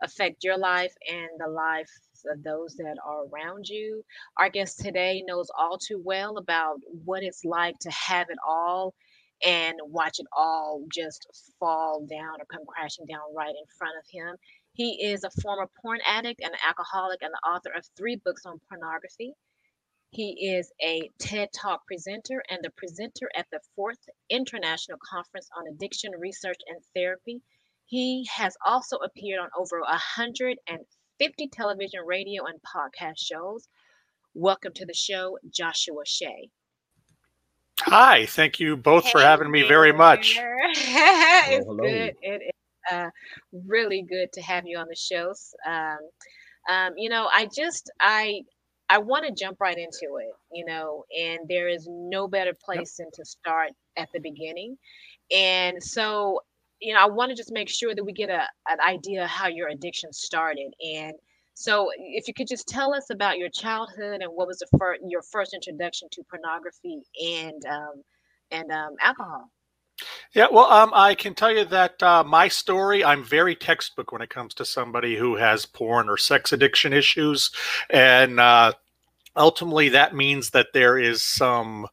[0.02, 1.92] affect your life and the life
[2.26, 4.04] of those that are around you.
[4.38, 8.94] Our guest today knows all too well about what it's like to have it all
[9.46, 11.28] and watch it all just
[11.60, 14.36] fall down or come crashing down right in front of him.
[14.74, 18.60] He is a former porn addict and alcoholic and the author of three books on
[18.70, 19.34] pornography.
[20.12, 25.68] He is a TED Talk presenter and the presenter at the fourth International Conference on
[25.68, 27.42] Addiction Research and Therapy.
[27.86, 30.99] He has also appeared on over 150
[31.52, 33.68] television, radio, and podcast shows.
[34.34, 36.50] Welcome to the show, Joshua Shea.
[37.82, 40.38] Hi, thank you both hey for having me very much.
[40.40, 42.16] it's well, good.
[42.22, 43.10] It is uh,
[43.52, 45.34] really good to have you on the show.
[45.66, 45.98] Um,
[46.70, 48.42] um, you know, I just I
[48.90, 50.34] I want to jump right into it.
[50.52, 53.08] You know, and there is no better place yep.
[53.08, 54.78] than to start at the beginning.
[55.36, 56.42] And so,
[56.82, 59.48] you know, I want to just make sure that we get a an idea how
[59.48, 61.14] your addiction started and
[61.60, 65.02] so, if you could just tell us about your childhood and what was the first,
[65.06, 68.02] your first introduction to pornography and um,
[68.50, 69.52] and um, alcohol.
[70.34, 74.22] Yeah, well, um, I can tell you that uh, my story, I'm very textbook when
[74.22, 77.52] it comes to somebody who has porn or sex addiction issues.
[77.90, 78.72] And uh,
[79.36, 81.88] ultimately, that means that there is some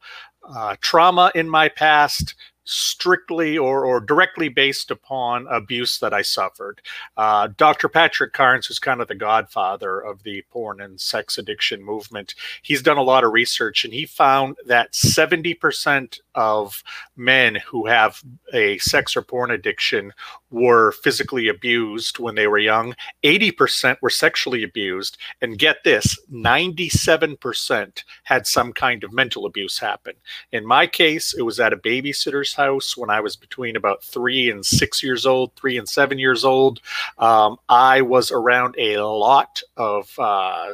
[0.47, 2.35] uh, trauma in my past,
[2.67, 6.81] strictly or, or directly based upon abuse that I suffered.
[7.15, 7.87] Uh, Dr.
[7.87, 12.81] Patrick Carnes, who's kind of the godfather of the porn and sex addiction movement, he's
[12.81, 16.83] done a lot of research and he found that 70% of
[17.15, 18.21] men who have
[18.53, 20.11] a sex or porn addiction
[20.49, 28.03] were physically abused when they were young, 80% were sexually abused, and get this 97%
[28.23, 30.13] had some kind of mental abuse happen.
[30.51, 34.49] In my case, it was at a babysitter's house when I was between about three
[34.49, 36.79] and six years old, three and seven years old.
[37.17, 40.73] Um, I was around a lot of uh,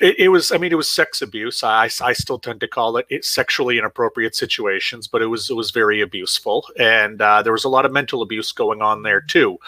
[0.00, 1.62] it, it, was i mean it was sex abuse.
[1.62, 5.70] I, I still tend to call it, sexually inappropriate situations but it was it was
[5.70, 6.66] very abuseful.
[6.78, 9.58] And uh, there was a lot of mental abuse going on there too.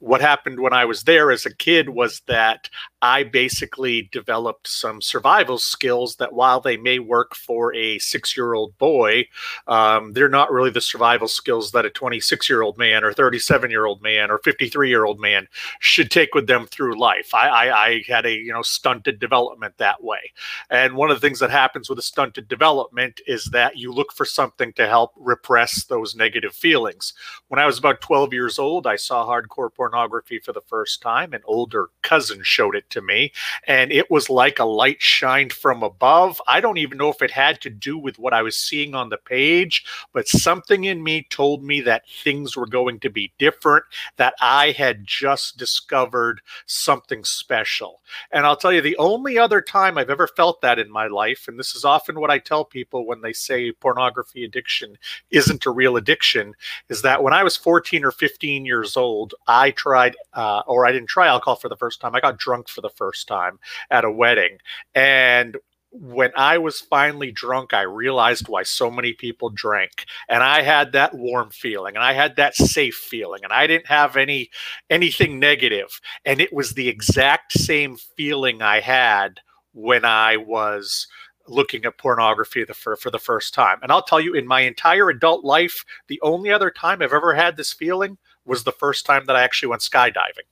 [0.00, 2.68] What happened when I was there as a kid was that
[3.00, 8.54] I basically developed some survival skills that, while they may work for a six year
[8.54, 9.26] old boy,
[9.68, 13.70] um, they're not really the survival skills that a 26 year old man or 37
[13.70, 15.46] year old man or 53 year old man
[15.78, 17.32] should take with them through life.
[17.34, 20.32] I, I, I had a you know stunted development that way,
[20.70, 24.12] and one of the things that happens with a stunted development is that you look
[24.12, 27.14] for something to help repress those negative feelings.
[27.46, 31.32] When I was about 12 years old, I saw hardcore pornography for the first time.
[31.32, 33.32] An older cousin showed it to me.
[33.66, 36.40] And it was like a light shined from above.
[36.46, 39.08] I don't even know if it had to do with what I was seeing on
[39.08, 43.84] the page, but something in me told me that things were going to be different,
[44.16, 48.00] that I had just discovered something special.
[48.32, 51.46] And I'll tell you, the only other time I've ever felt that in my life,
[51.48, 54.96] and this is often what I tell people when they say pornography addiction
[55.30, 56.54] isn't a real addiction,
[56.88, 60.92] is that when I was 14 or 15 years old, I tried, uh, or I
[60.92, 62.14] didn't try alcohol for the first time.
[62.14, 63.58] I got drunk for the first time
[63.90, 64.58] at a wedding.
[64.94, 65.56] And
[65.90, 70.04] when I was finally drunk, I realized why so many people drank.
[70.28, 73.88] And I had that warm feeling and I had that safe feeling and I didn't
[73.88, 74.50] have any
[74.90, 76.00] anything negative.
[76.24, 79.40] And it was the exact same feeling I had
[79.72, 81.08] when I was
[81.48, 83.78] looking at pornography the, for, for the first time.
[83.82, 87.34] And I'll tell you, in my entire adult life, the only other time I've ever
[87.34, 90.46] had this feeling was the first time that I actually went skydiving.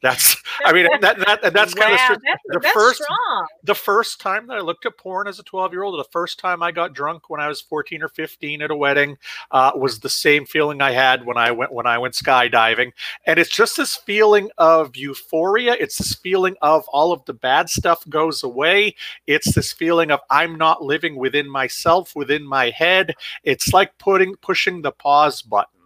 [0.00, 3.46] That's, I mean, that, that that's wow, kind of that's, the that's first, strong.
[3.64, 6.38] the first time that I looked at porn as a 12 year old, the first
[6.38, 9.18] time I got drunk when I was 14 or 15 at a wedding,
[9.50, 12.92] uh, was the same feeling I had when I went, when I went skydiving.
[13.26, 15.74] And it's just this feeling of euphoria.
[15.78, 18.94] It's this feeling of all of the bad stuff goes away.
[19.26, 23.14] It's this feeling of I'm not living within myself, within my head.
[23.42, 25.78] It's like putting, pushing the pause button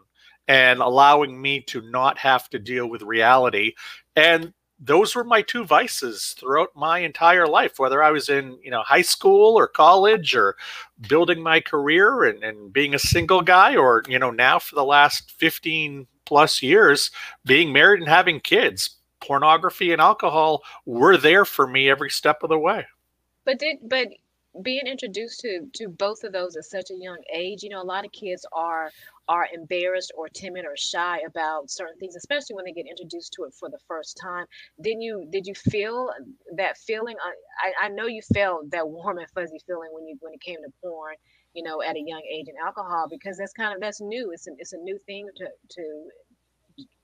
[0.48, 3.72] and allowing me to not have to deal with reality.
[4.16, 4.52] And
[4.84, 8.82] those were my two vices throughout my entire life, whether I was in, you know,
[8.82, 10.56] high school or college or
[11.08, 14.84] building my career and, and being a single guy, or, you know, now for the
[14.84, 17.10] last 15 plus years,
[17.44, 18.96] being married and having kids.
[19.20, 22.84] Pornography and alcohol were there for me every step of the way.
[23.44, 24.08] But did but
[24.62, 27.84] being introduced to to both of those at such a young age, you know, a
[27.84, 28.90] lot of kids are
[29.28, 33.44] are embarrassed or timid or shy about certain things, especially when they get introduced to
[33.44, 34.46] it for the first time.
[34.80, 36.10] Did you did you feel
[36.56, 37.16] that feeling?
[37.24, 37.30] Uh,
[37.82, 40.56] I, I know you felt that warm and fuzzy feeling when you when it came
[40.56, 41.14] to porn,
[41.54, 44.32] you know, at a young age and alcohol because that's kind of that's new.
[44.32, 46.08] It's a, it's a new thing to to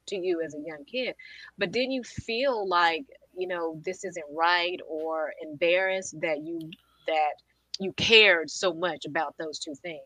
[0.09, 1.14] to you as a young kid.
[1.57, 3.05] But didn't you feel like
[3.37, 6.59] you know this isn't right or embarrassed that you
[7.07, 7.35] that
[7.81, 10.03] you cared so much about those two things?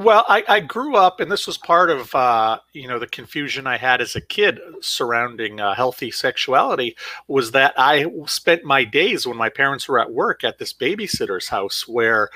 [0.00, 3.66] Well, I, I grew up, and this was part of uh, you know the confusion
[3.66, 6.96] I had as a kid surrounding uh, healthy sexuality.
[7.28, 11.48] Was that I spent my days when my parents were at work at this babysitter's
[11.48, 12.30] house where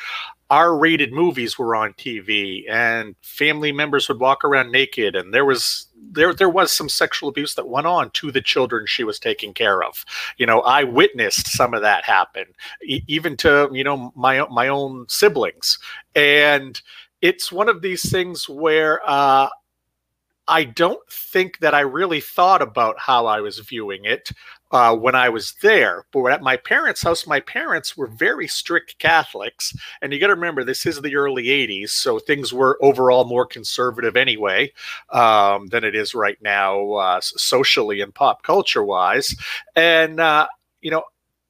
[0.51, 5.87] R-rated movies were on TV, and family members would walk around naked, and there was
[6.13, 9.55] there there was some sexual abuse that went on to the children she was taking
[9.55, 10.05] care of.
[10.39, 12.47] You know, I witnessed some of that happen,
[12.85, 15.79] e- even to you know my my own siblings,
[16.15, 16.81] and
[17.25, 19.49] it's one of these things where uh,
[20.47, 24.29] I don't think that I really thought about how I was viewing it
[24.73, 26.05] uh, when I was there.
[26.13, 29.75] But at my parents' house, my parents were very strict Catholics.
[30.03, 31.89] And you got to remember, this is the early 80s.
[31.89, 34.71] So things were overall more conservative anyway
[35.09, 39.35] um, than it is right now, uh, socially and pop culture wise.
[39.77, 40.47] And, uh,
[40.83, 41.05] you know,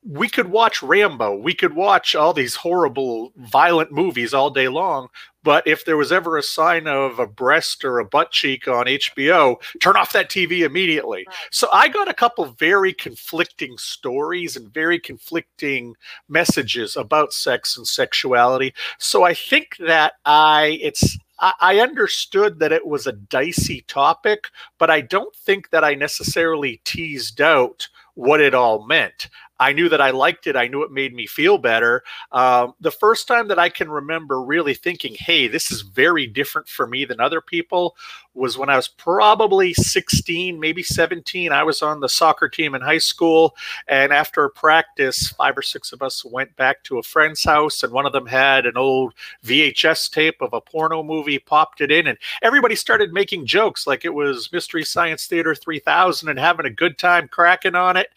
[0.06, 1.36] we could watch Rambo.
[1.36, 5.08] We could watch all these horrible, violent movies all day long.
[5.42, 8.86] But if there was ever a sign of a breast or a butt cheek on
[8.86, 11.26] HBO, turn off that TV immediately.
[11.50, 15.94] So I got a couple very conflicting stories and very conflicting
[16.28, 18.74] messages about sex and sexuality.
[18.98, 24.46] So I think that I it's I understood that it was a dicey topic,
[24.78, 29.28] but I don't think that I necessarily teased out what it all meant.
[29.60, 30.56] I knew that I liked it.
[30.56, 32.02] I knew it made me feel better.
[32.32, 36.68] Um, the first time that I can remember really thinking, hey, this is very different
[36.68, 37.96] for me than other people
[38.34, 41.52] was when I was probably 16, maybe 17.
[41.52, 43.54] I was on the soccer team in high school.
[43.86, 47.92] And after practice, five or six of us went back to a friend's house, and
[47.92, 52.08] one of them had an old VHS tape of a porno movie, popped it in,
[52.08, 56.70] and everybody started making jokes like it was Mystery Science Theater 3000 and having a
[56.70, 58.08] good time cracking on it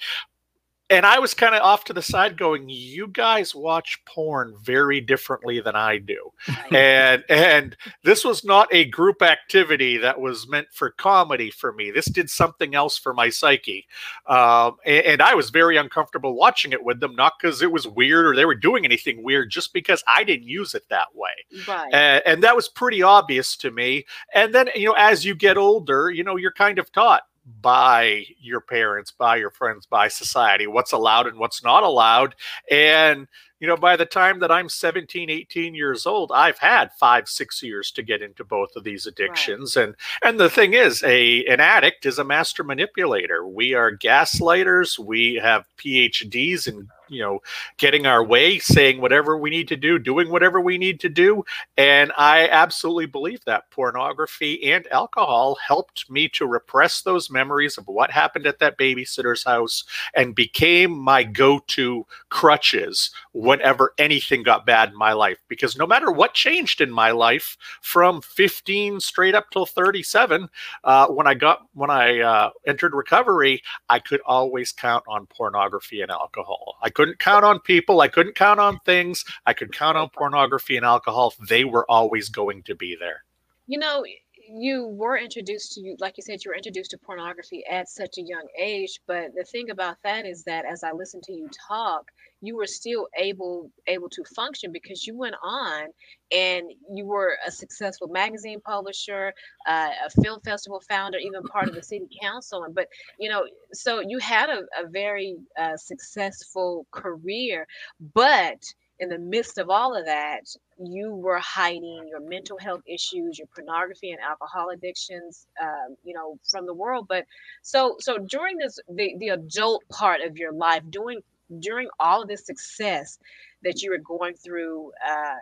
[0.89, 5.01] and I was kind of off to the side going, you guys watch porn very
[5.01, 6.31] differently than I do.
[6.71, 11.91] and and this was not a group activity that was meant for comedy for me.
[11.91, 13.87] This did something else for my psyche.
[14.27, 17.87] Um, and, and, I was very uncomfortable watching it with them, not because it was
[17.87, 21.31] weird or they were doing anything weird, just because I didn't use it that way.
[21.67, 21.93] Right.
[21.93, 24.05] And, and that was pretty obvious to me.
[24.33, 27.23] And then, you know, as you get older, you know, you're kind of taught
[27.61, 32.35] by your parents, by your friends, by society, what's allowed and what's not allowed.
[32.69, 33.27] And,
[33.59, 37.63] you know, by the time that I'm 17, 18 years old, I've had five, six
[37.63, 39.75] years to get into both of these addictions.
[39.75, 39.85] Right.
[39.85, 43.47] And and the thing is, a an addict is a master manipulator.
[43.47, 47.39] We are gaslighters, we have PhDs in you know,
[47.77, 51.43] getting our way, saying whatever we need to do, doing whatever we need to do.
[51.77, 57.87] And I absolutely believe that pornography and alcohol helped me to repress those memories of
[57.87, 59.83] what happened at that babysitter's house
[60.15, 65.37] and became my go to crutches whenever anything got bad in my life.
[65.47, 70.49] Because no matter what changed in my life from 15 straight up till 37,
[70.83, 76.01] uh, when I got, when I uh, entered recovery, I could always count on pornography
[76.01, 76.77] and alcohol.
[76.81, 78.01] I couldn't count on people.
[78.01, 79.23] I couldn't count on things.
[79.45, 81.31] I could count on pornography and alcohol.
[81.47, 83.23] They were always going to be there.
[83.67, 84.03] You know,
[84.47, 88.17] you were introduced to, you like you said, you were introduced to pornography at such
[88.17, 88.99] a young age.
[89.07, 92.67] But the thing about that is that as I listen to you talk, you were
[92.67, 95.87] still able able to function because you went on
[96.31, 99.33] and you were a successful magazine publisher
[99.67, 102.87] uh, a film festival founder even part of the city council but
[103.19, 103.43] you know
[103.73, 107.65] so you had a, a very uh, successful career
[108.13, 108.61] but
[108.99, 110.41] in the midst of all of that
[110.79, 116.37] you were hiding your mental health issues your pornography and alcohol addictions um, you know
[116.49, 117.25] from the world but
[117.61, 121.21] so so during this the, the adult part of your life doing
[121.59, 123.19] during all of this success
[123.63, 125.35] that you were going through uh,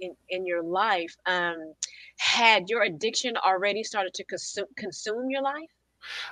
[0.00, 1.72] in, in your life, um,
[2.18, 5.70] had your addiction already started to consume, consume your life?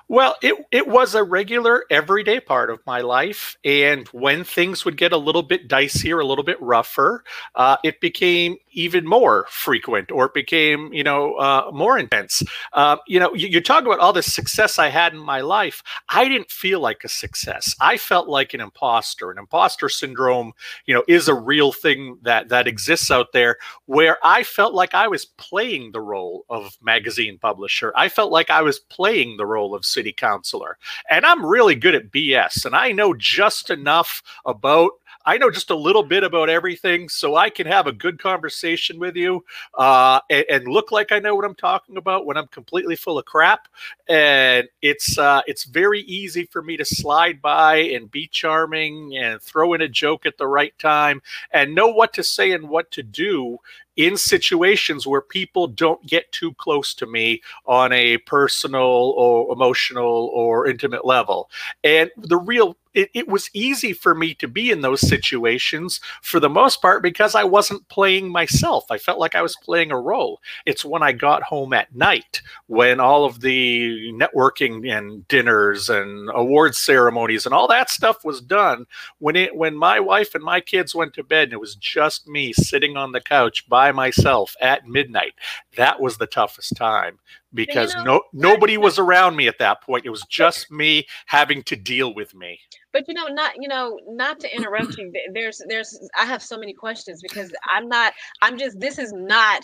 [0.09, 4.97] Well, it it was a regular everyday part of my life, and when things would
[4.97, 10.11] get a little bit dicier, a little bit rougher, uh, it became even more frequent,
[10.11, 12.43] or it became you know uh, more intense.
[12.73, 15.83] Uh, you know, you, you talk about all the success I had in my life.
[16.09, 17.75] I didn't feel like a success.
[17.81, 19.31] I felt like an imposter.
[19.31, 20.53] An imposter syndrome,
[20.87, 23.57] you know, is a real thing that that exists out there.
[23.87, 27.93] Where I felt like I was playing the role of magazine publisher.
[27.97, 30.79] I felt like I was playing the role of city councilor.
[31.09, 34.93] And I'm really good at BS, and I know just enough about
[35.25, 38.99] I know just a little bit about everything, so I can have a good conversation
[38.99, 39.45] with you
[39.79, 43.19] uh, and, and, look like I know what I'm talking about when I'm completely full
[43.19, 43.69] of crap.
[44.09, 49.41] And it's uh, it's very easy for me to slide by and be charming and
[49.41, 52.91] throw in a joke at the right time and know what to say and what
[52.93, 53.59] to do
[53.97, 60.31] in situations where people don't get too close to me on a personal or emotional
[60.33, 61.51] or intimate level.
[61.85, 66.41] And the real it, it, was easy for me to be in those situations for
[66.41, 68.85] the most part because I wasn't playing myself.
[68.91, 70.41] I felt like I was playing a role.
[70.67, 76.31] It's when I got home at night, when all of the networking and dinners and
[76.35, 78.87] award ceremonies and all that stuff was done,
[79.19, 82.29] when it when my wife and my kids went to bed and it was just
[82.29, 85.35] me sitting on the couch by by myself at midnight.
[85.77, 87.19] That was the toughest time
[87.53, 90.07] because you know, no nobody was around me at that point.
[90.07, 92.61] It was just me having to deal with me.
[92.93, 95.13] But you know, not you know, not to interrupt you.
[95.35, 98.13] There's there's I have so many questions because I'm not.
[98.41, 98.79] I'm just.
[98.79, 99.63] This is not.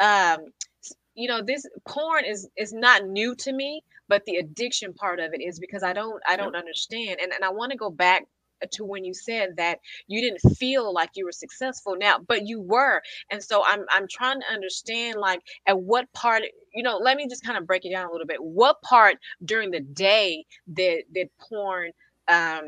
[0.00, 0.46] Um,
[1.14, 5.34] you know, this porn is is not new to me, but the addiction part of
[5.34, 8.24] it is because I don't I don't understand, and and I want to go back
[8.72, 12.60] to when you said that you didn't feel like you were successful now but you
[12.60, 13.02] were.
[13.30, 16.42] And so i'm i'm trying to understand like at what part
[16.74, 18.42] you know let me just kind of break it down a little bit.
[18.42, 20.44] What part during the day
[20.74, 21.92] that that porn
[22.28, 22.62] um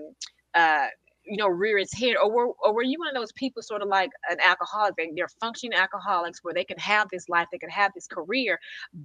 [0.54, 0.86] uh
[1.24, 2.16] you know rear its head?
[2.22, 5.10] Or were, or were you one of those people sort of like an alcoholic they,
[5.14, 8.58] they're functioning alcoholics where they can have this life they can have this career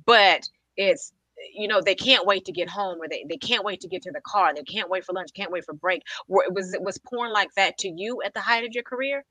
[0.05, 1.13] but it's
[1.53, 4.01] you know they can't wait to get home or they, they can't wait to get
[4.01, 6.03] to the car they can't wait for lunch can't wait for break.
[6.27, 9.25] Was it was porn like that to you at the height of your career?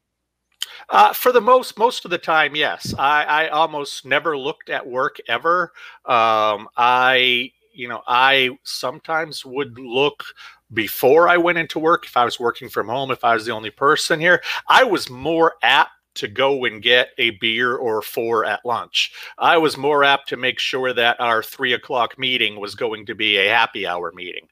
[0.89, 2.95] Uh, for the most most of the time yes.
[2.99, 5.73] I i almost never looked at work ever.
[6.05, 10.25] Um, i you know i sometimes would look
[10.73, 13.53] before i went into work if i was working from home if i was the
[13.53, 14.43] only person here.
[14.69, 19.13] I was more apt to go and get a beer or four at lunch.
[19.39, 23.15] I was more apt to make sure that our three o'clock meeting was going to
[23.15, 24.49] be a happy hour meeting.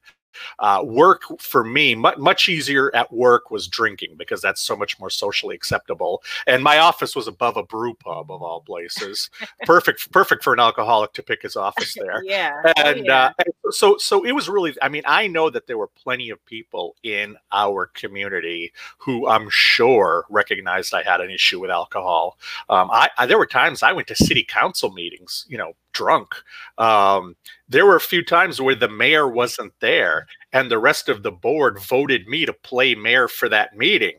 [0.58, 4.98] Uh, work for me, much, much easier at work was drinking because that's so much
[4.98, 6.22] more socially acceptable.
[6.46, 9.30] And my office was above a brew pub of all places.
[9.64, 12.22] perfect, perfect for an alcoholic to pick his office there.
[12.24, 12.72] yeah.
[12.76, 13.32] And, yeah.
[13.38, 14.74] Uh, so, so it was really.
[14.82, 19.48] I mean, I know that there were plenty of people in our community who I'm
[19.50, 22.38] sure recognized I had an issue with alcohol.
[22.68, 26.34] Um, I, I there were times I went to city council meetings, you know, drunk.
[26.78, 27.36] Um,
[27.68, 31.32] there were a few times where the mayor wasn't there and the rest of the
[31.32, 34.16] board voted me to play mayor for that meeting.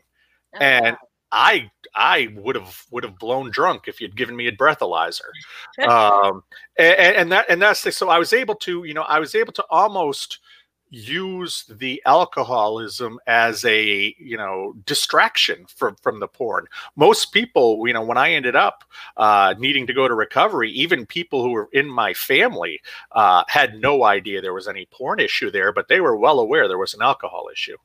[0.54, 0.98] Oh, and wow.
[1.32, 5.30] I I would have would have blown drunk if you'd given me a breathalyzer.
[5.88, 6.42] um,
[6.78, 9.34] and, and, that and that's the, so I was able to you know I was
[9.34, 10.38] able to almost
[10.94, 16.66] use the alcoholism as a you know distraction from from the porn.
[16.96, 18.84] Most people you know when i ended up
[19.16, 22.80] uh, needing to go to recovery even people who were in my family
[23.12, 26.68] uh, had no idea there was any porn issue there but they were well aware
[26.68, 27.76] there was an alcohol issue.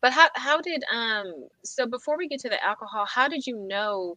[0.00, 3.56] But how, how did um so before we get to the alcohol how did you
[3.56, 4.16] know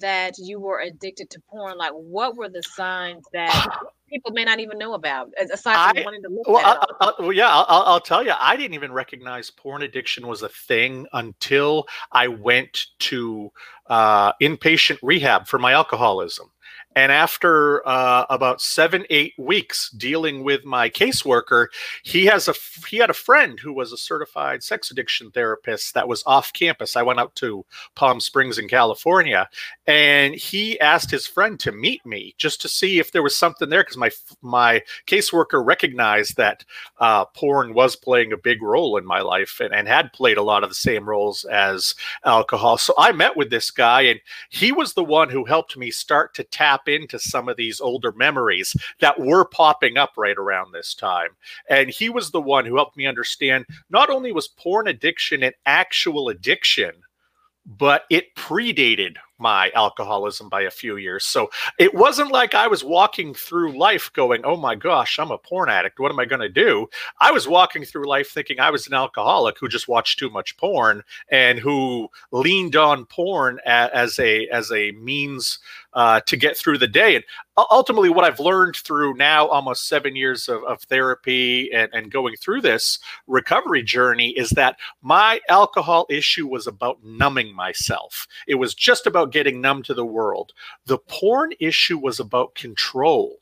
[0.00, 3.68] that you were addicted to porn like what were the signs that
[4.08, 7.32] people may not even know about aside from I, wanting to look well, at well
[7.32, 11.86] yeah I'll, I'll, tell you i didn't even recognize porn addiction was a thing until
[12.12, 13.50] i went to
[13.86, 16.50] uh, inpatient rehab for my alcoholism
[16.98, 21.68] and after uh, about seven, eight weeks dealing with my caseworker,
[22.02, 22.54] he has a
[22.88, 26.96] he had a friend who was a certified sex addiction therapist that was off campus.
[26.96, 27.64] I went out to
[27.94, 29.48] Palm Springs in California,
[29.86, 33.68] and he asked his friend to meet me just to see if there was something
[33.68, 34.10] there because my
[34.42, 36.64] my caseworker recognized that
[36.98, 40.42] uh, porn was playing a big role in my life and, and had played a
[40.42, 41.94] lot of the same roles as
[42.24, 42.76] alcohol.
[42.76, 46.34] So I met with this guy, and he was the one who helped me start
[46.34, 50.72] to tap tap into some of these older memories that were popping up right around
[50.72, 51.30] this time.
[51.70, 55.52] And he was the one who helped me understand not only was porn addiction an
[55.66, 56.92] actual addiction,
[57.64, 61.24] but it predated my alcoholism by a few years.
[61.24, 65.38] So it wasn't like I was walking through life going, "Oh my gosh, I'm a
[65.38, 65.98] porn addict.
[65.98, 66.88] What am I going to do?"
[67.20, 70.56] I was walking through life thinking I was an alcoholic who just watched too much
[70.56, 75.58] porn and who leaned on porn as a as a means
[75.94, 77.16] uh, to get through the day.
[77.16, 77.24] And
[77.70, 82.36] ultimately, what I've learned through now almost seven years of, of therapy and, and going
[82.36, 88.26] through this recovery journey is that my alcohol issue was about numbing myself.
[88.46, 90.52] It was just about getting numb to the world.
[90.86, 93.38] The porn issue was about control.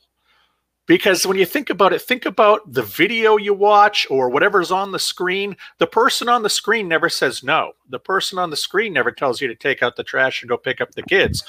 [0.85, 4.93] Because when you think about it think about the video you watch or whatever's on
[4.93, 5.57] the screen.
[5.79, 9.41] The person on the screen never says no the person on the screen never tells
[9.41, 11.43] you to take out the trash and go pick up the kids.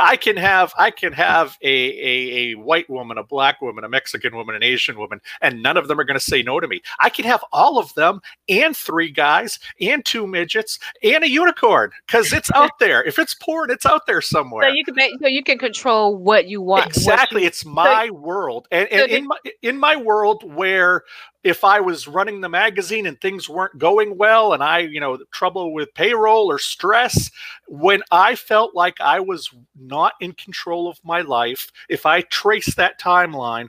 [0.00, 3.88] I can have i can have a, a, a white woman a black woman a
[3.88, 6.68] mexican woman an asian woman and none of them are going to say no to
[6.68, 6.82] me.
[7.00, 11.90] I can have all of them and three guys and two midgets and a unicorn
[12.06, 13.02] because it's out there.
[13.02, 14.68] If it's porn it's out there somewhere.
[14.68, 17.42] so you can make, so you can control what you want exactly.
[17.42, 18.68] you, it's my so, world.
[18.70, 21.02] And, and in my in my world where
[21.46, 25.16] if I was running the magazine and things weren't going well and I, you know,
[25.30, 27.30] trouble with payroll or stress,
[27.68, 32.74] when I felt like I was not in control of my life, if I trace
[32.74, 33.68] that timeline,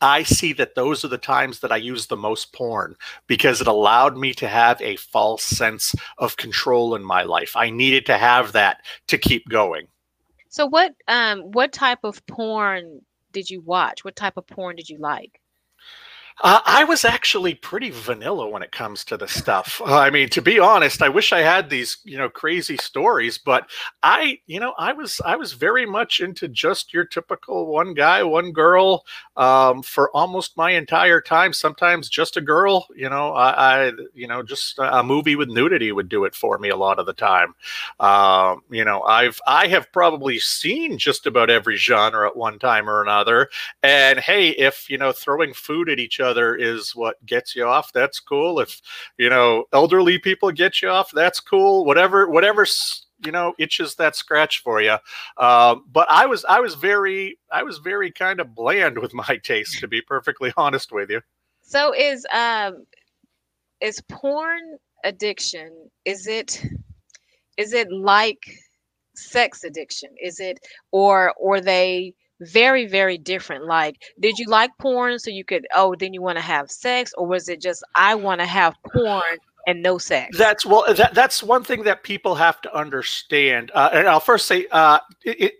[0.00, 2.94] I see that those are the times that I use the most porn
[3.26, 7.56] because it allowed me to have a false sense of control in my life.
[7.56, 9.88] I needed to have that to keep going.
[10.48, 13.00] So what um what type of porn
[13.32, 14.04] did you watch?
[14.04, 15.40] What type of porn did you like?
[16.42, 19.80] Uh, I was actually pretty vanilla when it comes to the stuff.
[19.80, 23.38] Uh, I mean, to be honest, I wish I had these, you know, crazy stories,
[23.38, 23.70] but
[24.02, 28.24] I, you know, I was I was very much into just your typical one guy,
[28.24, 29.04] one girl
[29.36, 31.52] um, for almost my entire time.
[31.52, 35.92] Sometimes just a girl, you know, I, I, you know, just a movie with nudity
[35.92, 37.54] would do it for me a lot of the time.
[38.00, 42.90] Um, you know, I've I have probably seen just about every genre at one time
[42.90, 43.50] or another.
[43.84, 47.92] And hey, if you know, throwing food at each other is what gets you off,
[47.92, 48.60] that's cool.
[48.60, 48.80] If
[49.18, 51.84] you know elderly people get you off, that's cool.
[51.84, 52.66] Whatever, whatever
[53.24, 54.96] you know itches that scratch for you.
[55.36, 59.38] Uh, but I was I was very I was very kind of bland with my
[59.42, 61.20] taste, to be perfectly honest with you.
[61.62, 62.84] So is um
[63.80, 65.70] is porn addiction?
[66.04, 66.62] Is it
[67.56, 68.42] is it like
[69.14, 70.10] sex addiction?
[70.22, 70.58] Is it
[70.92, 72.14] or or they
[72.44, 76.36] very very different like did you like porn so you could oh then you want
[76.36, 80.36] to have sex or was it just i want to have porn and no sex
[80.36, 84.46] that's well that, that's one thing that people have to understand uh, and i'll first
[84.46, 85.54] say uh, it,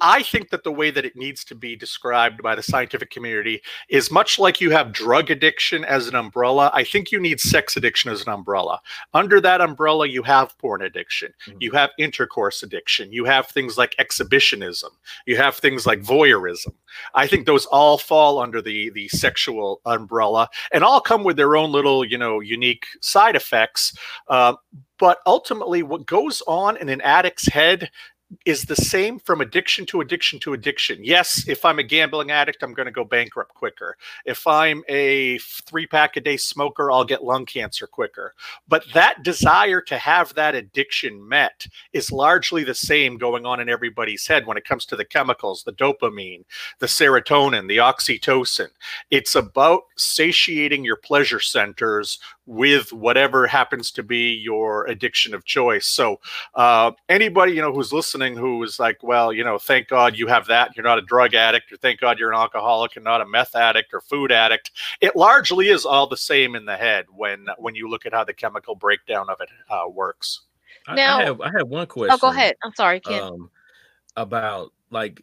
[0.00, 3.62] I think that the way that it needs to be described by the scientific community
[3.88, 6.70] is much like you have drug addiction as an umbrella.
[6.74, 8.80] I think you need sex addiction as an umbrella.
[9.14, 11.58] Under that umbrella, you have porn addiction, mm-hmm.
[11.60, 14.90] you have intercourse addiction, you have things like exhibitionism,
[15.26, 16.72] you have things like voyeurism.
[17.14, 21.56] I think those all fall under the the sexual umbrella and all come with their
[21.56, 23.96] own little, you know, unique side effects.
[24.28, 24.54] Uh,
[24.98, 27.90] but ultimately, what goes on in an addict's head
[28.46, 30.98] is the same from addiction to addiction to addiction.
[31.02, 33.96] Yes, if I'm a gambling addict, I'm going to go bankrupt quicker.
[34.24, 38.34] If I'm a three pack a day smoker, I'll get lung cancer quicker.
[38.68, 43.68] But that desire to have that addiction met is largely the same going on in
[43.68, 46.44] everybody's head when it comes to the chemicals, the dopamine,
[46.78, 48.68] the serotonin, the oxytocin.
[49.10, 52.18] It's about satiating your pleasure centers
[52.50, 55.86] with whatever happens to be your addiction of choice.
[55.86, 56.18] So,
[56.56, 60.26] uh, anybody you know who's listening who is like, well, you know, thank God you
[60.26, 60.76] have that.
[60.76, 63.54] You're not a drug addict, or thank God you're an alcoholic and not a meth
[63.54, 64.72] addict or food addict.
[65.00, 68.24] It largely is all the same in the head when when you look at how
[68.24, 70.40] the chemical breakdown of it uh, works.
[70.92, 72.12] Now, I, I, have I have one question.
[72.12, 72.56] Oh, go ahead.
[72.64, 73.22] I'm sorry, Ken.
[73.22, 73.50] Um,
[74.16, 75.22] about like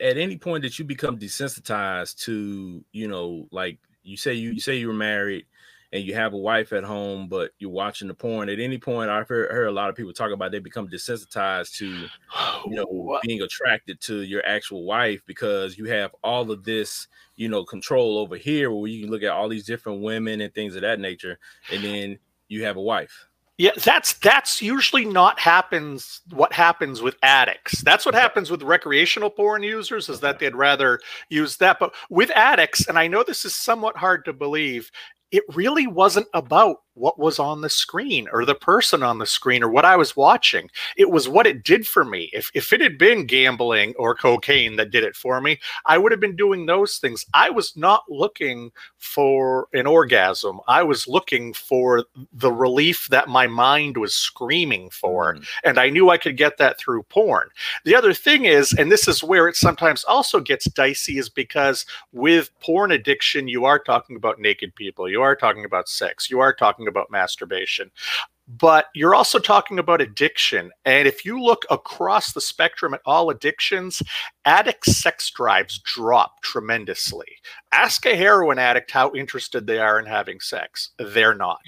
[0.00, 4.60] at any point that you become desensitized to, you know, like you say you, you
[4.60, 5.46] say you were married
[5.92, 8.48] and you have a wife at home, but you're watching the porn.
[8.48, 11.76] At any point, I've heard, heard a lot of people talk about they become desensitized
[11.76, 12.06] to,
[12.66, 17.48] you know, being attracted to your actual wife because you have all of this, you
[17.48, 20.74] know, control over here where you can look at all these different women and things
[20.74, 21.38] of that nature,
[21.72, 22.18] and then
[22.48, 23.28] you have a wife.
[23.58, 27.80] Yeah, that's that's usually not happens what happens with addicts.
[27.80, 31.80] That's what happens with recreational porn users is that they'd rather use that.
[31.80, 34.92] But with addicts, and I know this is somewhat hard to believe,
[35.30, 39.62] it really wasn't about what was on the screen or the person on the screen
[39.62, 40.70] or what I was watching.
[40.96, 42.30] It was what it did for me.
[42.32, 46.12] If, if it had been gambling or cocaine that did it for me, I would
[46.12, 47.24] have been doing those things.
[47.34, 50.60] I was not looking for an orgasm.
[50.66, 55.34] I was looking for the relief that my mind was screaming for.
[55.34, 55.46] Mm.
[55.64, 57.48] And I knew I could get that through porn.
[57.84, 61.86] The other thing is, and this is where it sometimes also gets dicey, is because
[62.12, 66.40] with porn addiction, you are talking about naked people, you are talking about sex, you
[66.40, 67.90] are talking about masturbation
[68.48, 70.70] but you're also talking about addiction.
[70.86, 74.02] And if you look across the spectrum at all addictions,
[74.46, 77.26] addict sex drives drop tremendously.
[77.72, 80.90] Ask a heroin addict how interested they are in having sex.
[80.98, 81.60] They're not.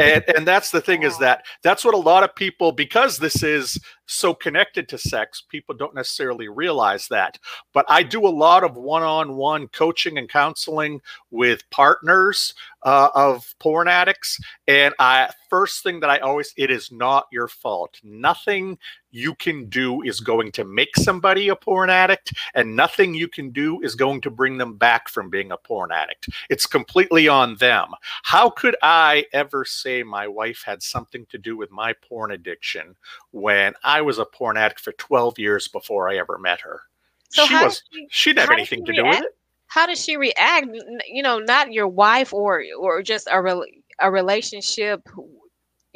[0.00, 3.42] and, and that's the thing is that that's what a lot of people, because this
[3.42, 7.38] is so connected to sex, people don't necessarily realize that.
[7.72, 13.08] But I do a lot of one on one coaching and counseling with partners uh,
[13.14, 14.38] of porn addicts.
[14.68, 17.98] And I, first thing that I always, it is not your fault.
[18.02, 18.78] Nothing
[19.16, 23.50] you can do is going to make somebody a porn addict, and nothing you can
[23.50, 26.28] do is going to bring them back from being a porn addict.
[26.50, 27.88] It's completely on them.
[28.22, 32.94] How could I ever say my wife had something to do with my porn addiction
[33.30, 36.82] when I was a porn addict for 12 years before I ever met her?
[37.30, 39.36] So she was she, she didn't have anything to do with it.
[39.68, 40.68] How does she react?
[41.08, 45.08] You know, not your wife or or just a re- a relationship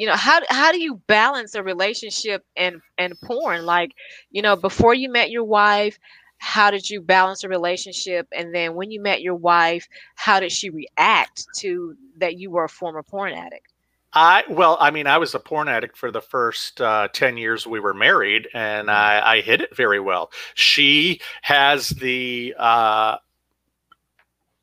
[0.01, 3.93] you know how how do you balance a relationship and and porn like
[4.31, 5.99] you know before you met your wife
[6.39, 10.51] how did you balance a relationship and then when you met your wife how did
[10.51, 13.67] she react to that you were a former porn addict
[14.13, 17.65] I well, I mean, I was a porn addict for the first uh, ten years
[17.65, 18.97] we were married, and mm-hmm.
[18.97, 20.33] I, I hit it very well.
[20.55, 23.19] She has the uh,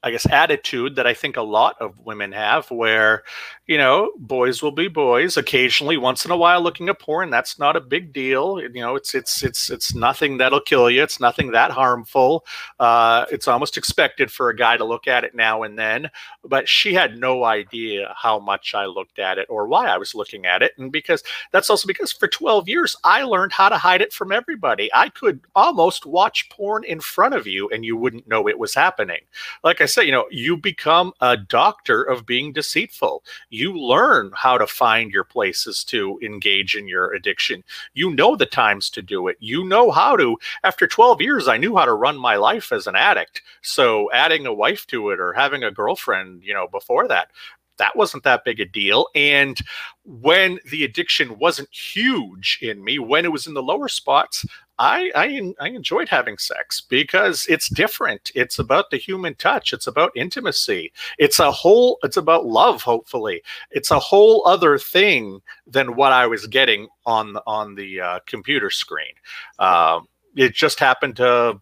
[0.04, 3.24] I guess, attitude that I think a lot of women have, where,
[3.66, 5.38] you know, boys will be boys.
[5.38, 8.62] Occasionally, once in a while, looking at porn, that's not a big deal.
[8.62, 11.02] You know, it's it's it's it's nothing that'll kill you.
[11.02, 12.46] It's nothing that harmful.
[12.80, 16.12] Uh, it's almost expected for a guy to look at it now and then.
[16.44, 20.14] But she had no idea how much I looked at it or why I was
[20.14, 23.78] looking at it, and because that's also because for 12 years I learned how to
[23.78, 24.92] hide it from everybody.
[24.94, 28.76] I could almost watch porn in front of you, and you wouldn't know it was
[28.76, 29.22] happening.
[29.64, 33.24] Like I say, you know, you become a doctor of being deceitful.
[33.50, 37.64] You learn how to find your places to engage in your addiction.
[37.94, 39.38] You know the times to do it.
[39.40, 40.38] You know how to.
[40.64, 43.42] After 12 years, I knew how to run my life as an addict.
[43.62, 47.32] So adding a wife to it or having a girlfriend, you know, before that,
[47.78, 49.08] that wasn't that big a deal.
[49.16, 49.60] And
[50.04, 54.46] when the addiction wasn't huge in me, when it was in the lower spots,
[54.80, 58.32] I, I, I enjoyed having sex because it's different.
[58.36, 59.74] It's about the human touch.
[59.74, 60.92] It's about intimacy.
[61.18, 61.98] It's a whole.
[62.04, 62.84] It's about love.
[62.84, 68.20] Hopefully, it's a whole other thing than what I was getting on on the uh,
[68.28, 69.14] computer screen.
[69.58, 70.02] Uh,
[70.36, 71.60] it just happened to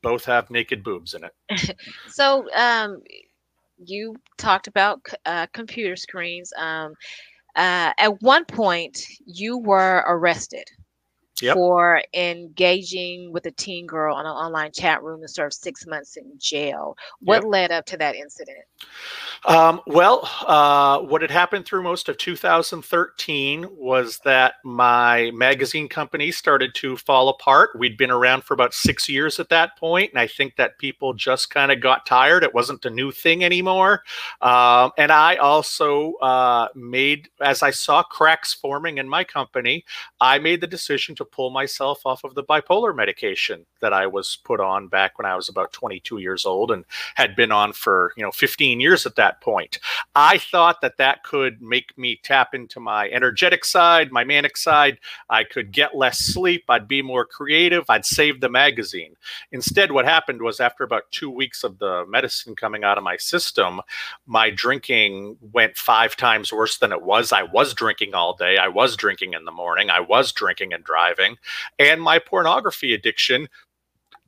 [0.00, 1.76] both have naked boobs in it.
[2.08, 3.02] so, um,
[3.78, 6.52] you talked about uh, computer screens.
[6.56, 6.94] Um,
[7.56, 10.64] uh, at one point, you were arrested
[11.40, 11.54] yep.
[11.54, 16.16] for engaging with a teen girl on an online chat room and served six months
[16.16, 16.96] in jail.
[17.20, 17.44] What yep.
[17.44, 18.58] led up to that incident?
[19.46, 26.30] Um, well, uh, what had happened through most of 2013 was that my magazine company
[26.30, 27.70] started to fall apart.
[27.78, 31.12] We'd been around for about six years at that point, and I think that people
[31.12, 32.42] just kind of got tired.
[32.42, 34.02] It wasn't a new thing anymore.
[34.40, 39.84] Um, and I also uh, made, as I saw cracks forming in my company,
[40.20, 44.38] I made the decision to pull myself off of the bipolar medication that I was
[44.44, 48.12] put on back when I was about 22 years old and had been on for,
[48.16, 49.78] you know, 15 years at that point.
[50.14, 54.98] I thought that that could make me tap into my energetic side, my manic side.
[55.28, 56.64] I could get less sleep.
[56.68, 57.84] I'd be more creative.
[57.88, 59.16] I'd save the magazine.
[59.52, 63.16] Instead, what happened was after about two weeks of the medicine coming out of my
[63.16, 63.80] system,
[64.26, 67.32] my drinking went five times worse than it was.
[67.32, 68.56] I was drinking all day.
[68.56, 69.90] I was drinking in the morning.
[69.90, 71.13] I was drinking and driving.
[71.78, 73.48] And my pornography addiction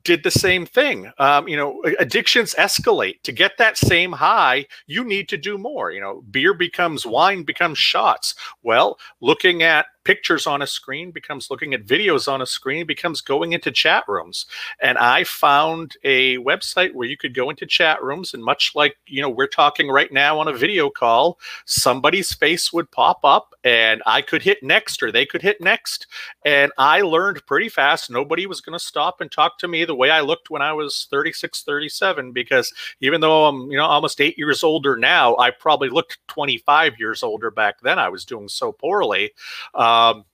[0.03, 1.11] did the same thing.
[1.17, 3.21] Um, you know, addictions escalate.
[3.23, 5.91] To get that same high, you need to do more.
[5.91, 8.33] You know, beer becomes wine, becomes shots.
[8.63, 13.19] Well, looking at pictures on a screen, becomes looking at videos on a screen, becomes
[13.19, 14.45] going into chat rooms.
[14.81, 18.95] And I found a website where you could go into chat rooms, and much like
[19.05, 23.53] you know we're talking right now on a video call, somebody's face would pop up,
[23.65, 26.07] and I could hit next, or they could hit next,
[26.45, 29.93] and I learned pretty fast nobody was going to stop and talk to me the
[29.93, 34.21] way I looked when I was 36, 37, because even though I'm you know almost
[34.21, 37.99] eight years older now, I probably looked 25 years older back then.
[37.99, 39.33] I was doing so poorly.
[39.75, 40.25] Um, Um,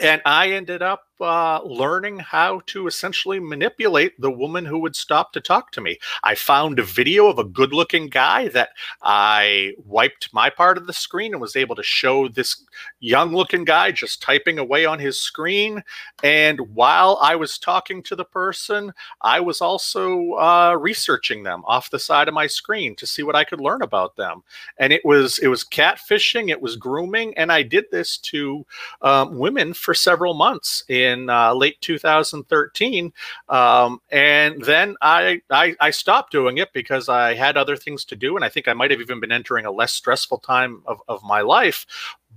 [0.00, 5.32] and I ended up uh, learning how to essentially manipulate the woman who would stop
[5.32, 5.98] to talk to me.
[6.24, 8.70] I found a video of a good looking guy that
[9.02, 12.64] I wiped my part of the screen and was able to show this
[13.00, 15.82] young looking guy just typing away on his screen.
[16.22, 21.90] And while I was talking to the person, I was also uh, researching them off
[21.90, 24.42] the side of my screen to see what I could learn about them.
[24.78, 28.64] And it was it was catfishing, it was grooming, and I did this to
[29.02, 30.84] um, women for several months.
[30.88, 33.12] In in uh, late 2013,
[33.48, 38.16] um, and then I, I I stopped doing it because I had other things to
[38.16, 41.00] do, and I think I might have even been entering a less stressful time of,
[41.08, 41.86] of my life.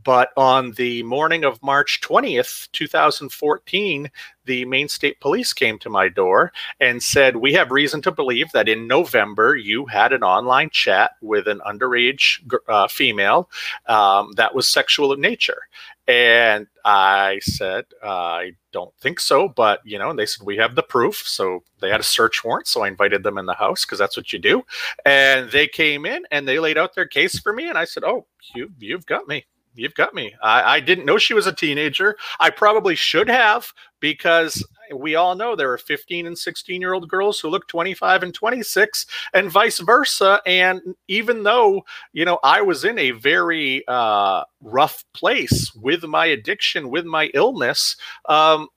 [0.05, 4.11] But on the morning of March 20th, 2014,
[4.45, 8.51] the Maine State Police came to my door and said, We have reason to believe
[8.51, 13.49] that in November you had an online chat with an underage uh, female
[13.88, 15.63] um, that was sexual in nature.
[16.08, 20.76] And I said, I don't think so, but you know, and they said we have
[20.76, 21.28] the proof.
[21.28, 22.68] So they had a search warrant.
[22.68, 24.64] So I invited them in the house because that's what you do.
[25.06, 27.70] And they came in and they laid out their case for me.
[27.70, 29.45] And I said, Oh, you you've got me
[29.76, 30.34] you've got me.
[30.41, 32.17] I, I, didn't know she was a teenager.
[32.39, 37.09] I probably should have because we all know there are 15 and 16 year old
[37.09, 40.41] girls who look 25 and 26 and vice versa.
[40.45, 46.28] And even though, you know, I was in a very uh, rough place with my
[46.28, 47.97] addiction, with my illness,
[48.30, 48.67] um,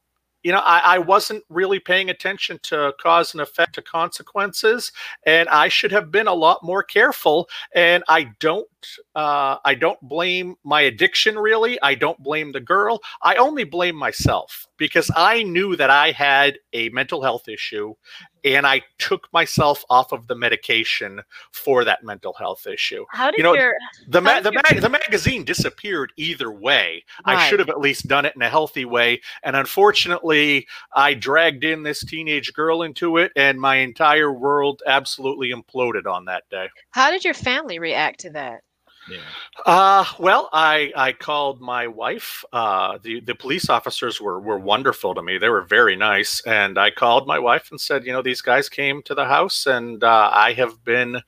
[0.43, 4.93] you know, I, I, wasn't really paying attention to cause and effect to consequences,
[5.27, 7.49] and I should have been a lot more careful.
[7.75, 8.69] And I don't,
[9.15, 11.81] uh, I don't blame my addiction really.
[11.83, 13.01] I don't blame the girl.
[13.23, 17.95] I only blame myself because I knew that I had a mental health issue,
[18.45, 23.05] and I took myself off of the medication for that mental health issue.
[23.11, 23.75] How did you know, your
[24.09, 27.05] the ma- the, mag- the magazine disappeared either way.
[27.25, 31.65] I should have at least done it in a healthy way, and unfortunately, I dragged
[31.65, 36.69] in this teenage girl into it, and my entire world absolutely imploded on that day.
[36.91, 38.63] how did your family react to that?
[39.09, 39.21] Yeah.
[39.65, 42.45] Uh, well, I I called my wife.
[42.53, 45.39] Uh, the the police officers were were wonderful to me.
[45.39, 48.69] They were very nice, and I called my wife and said, you know, these guys
[48.69, 51.21] came to the house, and uh, I have been.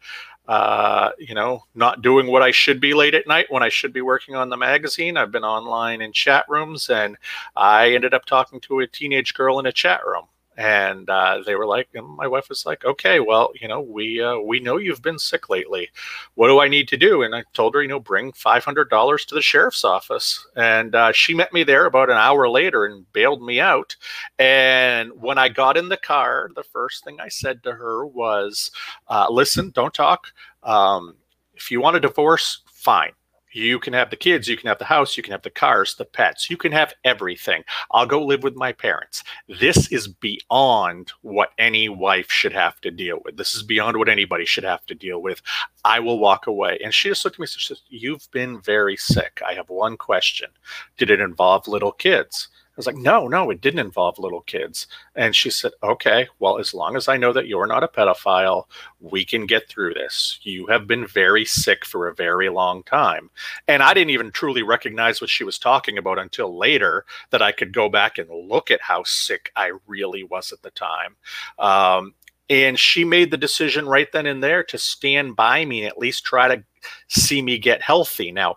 [0.48, 3.92] Uh, you know, not doing what I should be late at night when I should
[3.92, 5.16] be working on the magazine.
[5.16, 7.16] I've been online in chat rooms, and
[7.54, 10.24] I ended up talking to a teenage girl in a chat room
[10.60, 14.20] and uh, they were like, and my wife was like, okay, well, you know, we
[14.20, 15.88] uh, we know you've been sick lately.
[16.34, 17.22] What do I need to do?
[17.22, 20.46] And I told her, you know, bring five hundred dollars to the sheriff's office.
[20.56, 23.96] And uh, she met me there about an hour later and bailed me out.
[24.38, 28.70] And when I got in the car, the first thing I said to her was,
[29.08, 30.26] uh, "Listen, don't talk.
[30.62, 31.16] Um,
[31.54, 33.12] if you want a divorce, fine."
[33.52, 35.94] You can have the kids, you can have the house, you can have the cars,
[35.94, 37.64] the pets, you can have everything.
[37.90, 39.24] I'll go live with my parents.
[39.48, 43.36] This is beyond what any wife should have to deal with.
[43.36, 45.42] This is beyond what anybody should have to deal with.
[45.84, 46.78] I will walk away.
[46.82, 49.40] And she just looked at me and said, You've been very sick.
[49.46, 50.50] I have one question
[50.96, 52.48] Did it involve little kids?
[52.80, 54.86] I was like, no, no, it didn't involve little kids.
[55.14, 58.64] And she said, okay, well, as long as I know that you're not a pedophile,
[59.00, 60.40] we can get through this.
[60.42, 63.28] You have been very sick for a very long time.
[63.68, 67.52] And I didn't even truly recognize what she was talking about until later that I
[67.52, 71.16] could go back and look at how sick I really was at the time.
[71.58, 72.14] Um,
[72.48, 75.98] and she made the decision right then and there to stand by me and at
[75.98, 76.64] least try to
[77.08, 78.32] see me get healthy.
[78.32, 78.56] Now,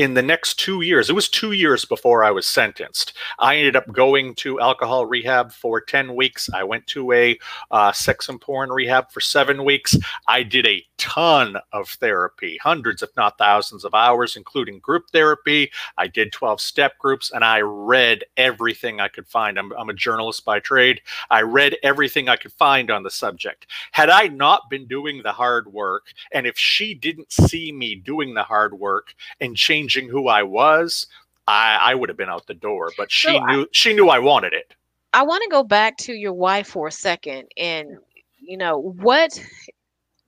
[0.00, 3.12] in the next two years, it was two years before I was sentenced.
[3.38, 6.48] I ended up going to alcohol rehab for 10 weeks.
[6.54, 7.38] I went to a
[7.70, 9.94] uh, sex and porn rehab for seven weeks.
[10.26, 15.70] I did a ton of therapy, hundreds, if not thousands of hours, including group therapy.
[15.98, 19.58] I did 12 step groups and I read everything I could find.
[19.58, 21.02] I'm, I'm a journalist by trade.
[21.28, 23.66] I read everything I could find on the subject.
[23.92, 28.32] Had I not been doing the hard work, and if she didn't see me doing
[28.32, 29.58] the hard work and
[29.90, 31.06] changing who I was,
[31.46, 32.90] I, I would have been out the door.
[32.96, 34.72] But she So I- knew she knew I wanted it.
[35.12, 37.98] I want to go back to your wife for a second and
[38.40, 39.38] you know what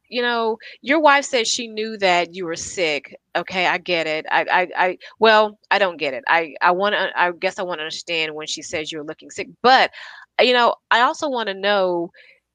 [0.08, 3.16] you know, your wife said she knew that you were sick.
[3.34, 4.26] Okay, I get it.
[4.30, 6.22] I, I, I well, I don't get it.
[6.28, 7.08] I, I want to.
[7.16, 9.48] I guess I want to understand when she says you're looking sick.
[9.62, 9.90] But,
[10.38, 12.10] you know, I also want to know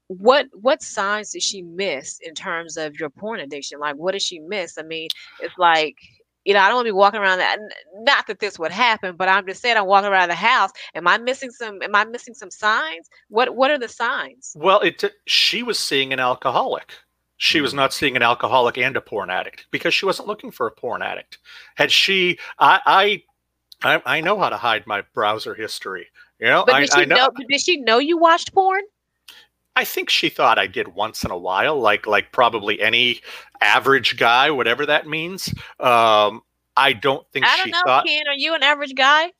[0.05, 3.79] what what signs did she miss in terms of your porn addiction?
[3.79, 4.77] Like, what did she miss?
[4.77, 5.07] I mean,
[5.41, 5.95] it's like
[6.47, 7.59] you know, I don't want to be walking around that.
[7.99, 10.71] Not that this would happen, but I'm just saying, I'm walking around the house.
[10.95, 11.81] Am I missing some?
[11.83, 13.09] Am I missing some signs?
[13.27, 14.53] What What are the signs?
[14.55, 16.93] Well, it she was seeing an alcoholic.
[17.35, 17.77] She was hmm.
[17.77, 21.01] not seeing an alcoholic and a porn addict because she wasn't looking for a porn
[21.01, 21.37] addict.
[21.75, 23.21] Had she, I,
[23.83, 26.07] I, I know how to hide my browser history.
[26.39, 27.29] You know, but I, did she I know, know?
[27.49, 28.83] Did she know you watched porn?
[29.77, 33.21] I think she thought I did once in a while, like like probably any
[33.61, 35.49] average guy, whatever that means.
[35.79, 36.41] Um,
[36.75, 38.05] I don't think I don't she know, thought.
[38.07, 38.27] Ken.
[38.27, 39.31] Are you an average guy?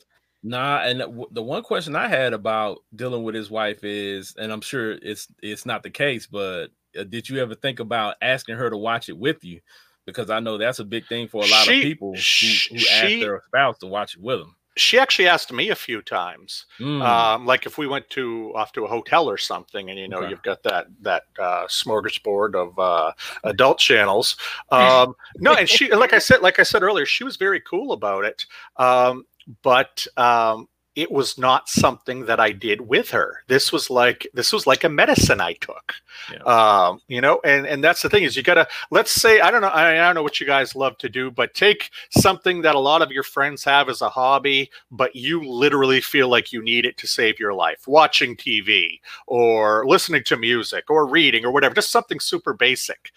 [0.44, 4.52] Nah, and the- the one question I had about dealing with his wife is, and
[4.52, 6.68] I'm sure it's it's not the case, but
[6.98, 9.60] uh, did you ever think about asking her to watch it with you?
[10.06, 12.70] Because I know that's a big thing for a lot She- of people who, sh-
[12.70, 14.56] who ask their spouse to watch it with them.
[14.78, 18.72] She actually asked me a few times, Mm, um, like if we went to off
[18.74, 20.30] to a hotel or something, and you know Okay.
[20.30, 23.12] you've got that that uh, smorgasbord of uh,
[23.44, 24.36] adult channels.
[24.70, 27.92] Um, no, and she, like I said, like I said earlier, she was very cool
[27.94, 28.46] about it.
[28.78, 29.26] Um,
[29.64, 30.68] but um,
[30.98, 33.44] it was not something that I did with her.
[33.48, 35.94] This was like this was like a medicine I took.
[36.34, 36.40] Yeah.
[36.40, 39.62] Um, you know, and and that's the thing is you gotta let's say I don't
[39.62, 42.74] know I, I don't know what you guys love to do, but take something that
[42.74, 46.64] a lot of your friends have as a hobby, but you literally feel like you
[46.64, 47.88] need it to save your life.
[47.88, 53.12] Watching TV or listening to music or reading or whatever, just something super basic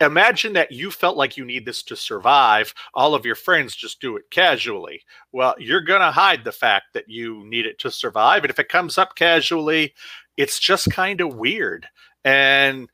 [0.00, 2.74] imagine that you felt like you need this to survive.
[2.94, 5.02] All of your friends just do it casually.
[5.32, 8.58] Well you're going to hide the fact that you need it to survive and if
[8.58, 9.94] it comes up casually
[10.36, 11.86] it's just kind of weird.
[12.24, 12.90] And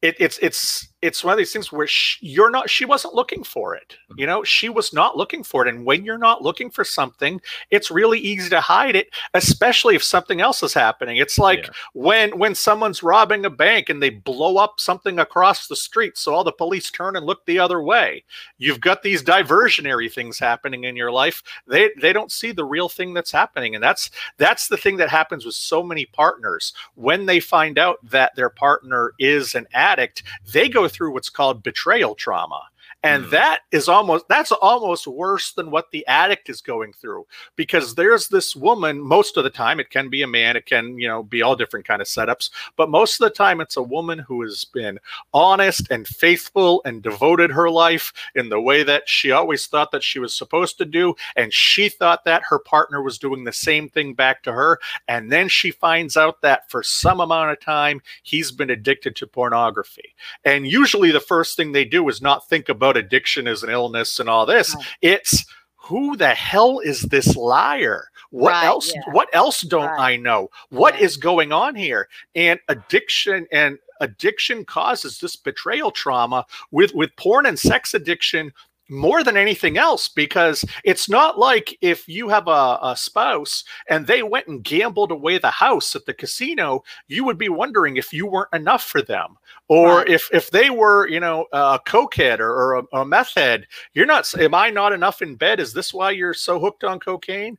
[0.00, 3.42] it, it's it's it's one of these things where sh you're not she wasn't looking
[3.42, 4.20] for it mm-hmm.
[4.20, 4.44] you know?
[4.44, 7.40] She was not looking for it and when you're not looking for something
[7.70, 11.16] it's really easy to hide it especially if something else is happening.
[11.16, 11.70] It's like Yeah.
[11.92, 16.32] when when someone's robbing a bank and they blow up something across the street so
[16.32, 18.24] all the police turn and look the other way.
[18.58, 21.42] You've got these diversionary things happening in your life.
[21.66, 25.08] They they don't see the real thing that's happening and that's that's the thing that
[25.08, 26.72] happens with so many partners.
[26.94, 30.22] When they find out that their partner is an addict
[30.52, 32.62] they go through what's called betrayal trauma
[33.02, 33.30] and Mm.
[33.30, 37.26] that is almost that's almost worse than what the addict is going through.
[37.56, 40.98] Because there's this woman most of the time it can be a man it can
[40.98, 43.82] you know be all different kind of setups but most of the time it's a
[43.82, 44.98] woman who has been
[45.34, 50.02] honest and faithful and devoted her life in the way that she always thought that
[50.02, 51.14] she was supposed to do.
[51.36, 54.78] And she thought that her partner was doing the same thing back to her.
[55.08, 59.26] And then she finds out that for some amount of time he's been addicted to
[59.26, 60.14] pornography.
[60.44, 64.18] And usually the first thing they do is not think about addiction as an illness
[64.20, 64.84] and all this Right.
[65.02, 65.44] it's
[65.76, 69.02] who the hell is this liar what Right, else yeah.
[69.12, 70.12] what else don't Right.
[70.12, 76.44] i know What is going on here and addiction and addiction causes this betrayal trauma
[76.70, 78.52] with with porn and sex addiction
[78.90, 84.06] more than anything else because it's not like if you have a, a spouse and
[84.06, 88.12] they went and gambled away the house at the casino you would be wondering if
[88.12, 89.36] you weren't enough for them.
[89.68, 90.08] Or Right.
[90.08, 94.06] if if they were you know a cokehead or, or a, a meth head you're
[94.06, 95.60] not am i not enough in bed?
[95.60, 97.56] Is this why you're so hooked on cocaine?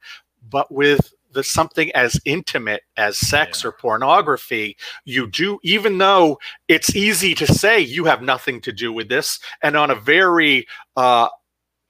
[0.50, 3.70] But with the something as intimate as sex Yeah.
[3.70, 8.92] or pornography you do even though it's easy to say you have nothing to do
[8.94, 10.66] with this and on a very
[10.96, 11.28] uh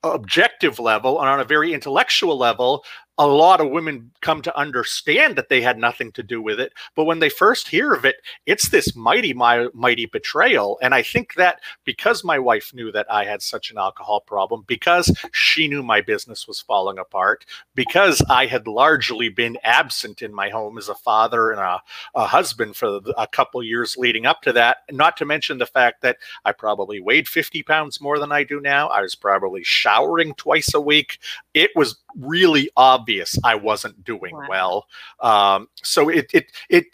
[0.03, 2.83] objective level and on a very intellectual level
[3.17, 6.73] a lot of women come to understand that they had nothing to do with it
[6.95, 10.77] but when they first hear of it it's this mighty mi- mighty betrayal.
[10.81, 14.63] And i think that because my wife knew that i had such an alcohol problem
[14.67, 17.45] because she knew my business was falling apart
[17.75, 21.81] because i had largely been absent in my home as a father and a,
[22.15, 26.01] a husband for a couple years leading up to that not to mention the fact
[26.01, 28.87] that i probably weighed 50 pounds more than i do now.
[28.87, 31.19] I was probably showering twice a week.
[31.53, 33.02] It was really obvious
[33.43, 34.47] I wasn't doing Wow.
[34.49, 34.87] well.
[35.19, 36.85] Um, so it it it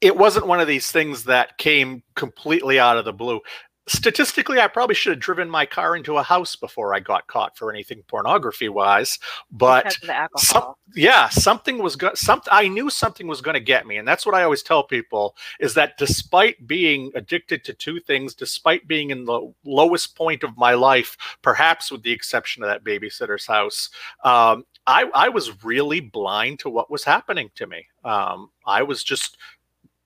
[0.00, 3.40] it wasn't one of these things that came completely out of the blue.
[3.88, 7.56] Statistically, I probably should have driven my car into a house before I got caught
[7.56, 9.18] for anything pornography wise.
[9.50, 10.38] But because of the alcohol.
[10.38, 12.14] some, yeah, something was going.
[12.14, 14.82] Something I knew something was going to get me, and that's what I always tell
[14.82, 20.42] people: is that despite being addicted to two things, despite being in the lowest point
[20.42, 23.88] of my life, perhaps with the exception of that babysitter's house,
[24.22, 27.86] um, I, I was really blind to what was happening to me.
[28.04, 29.36] Um, I was just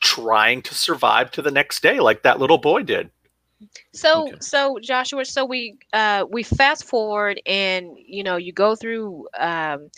[0.00, 3.10] trying to survive to the next day, like that little boy did.
[3.92, 4.36] So Okay.
[4.40, 9.88] so Joshua, so we uh we fast forward and you know you go through um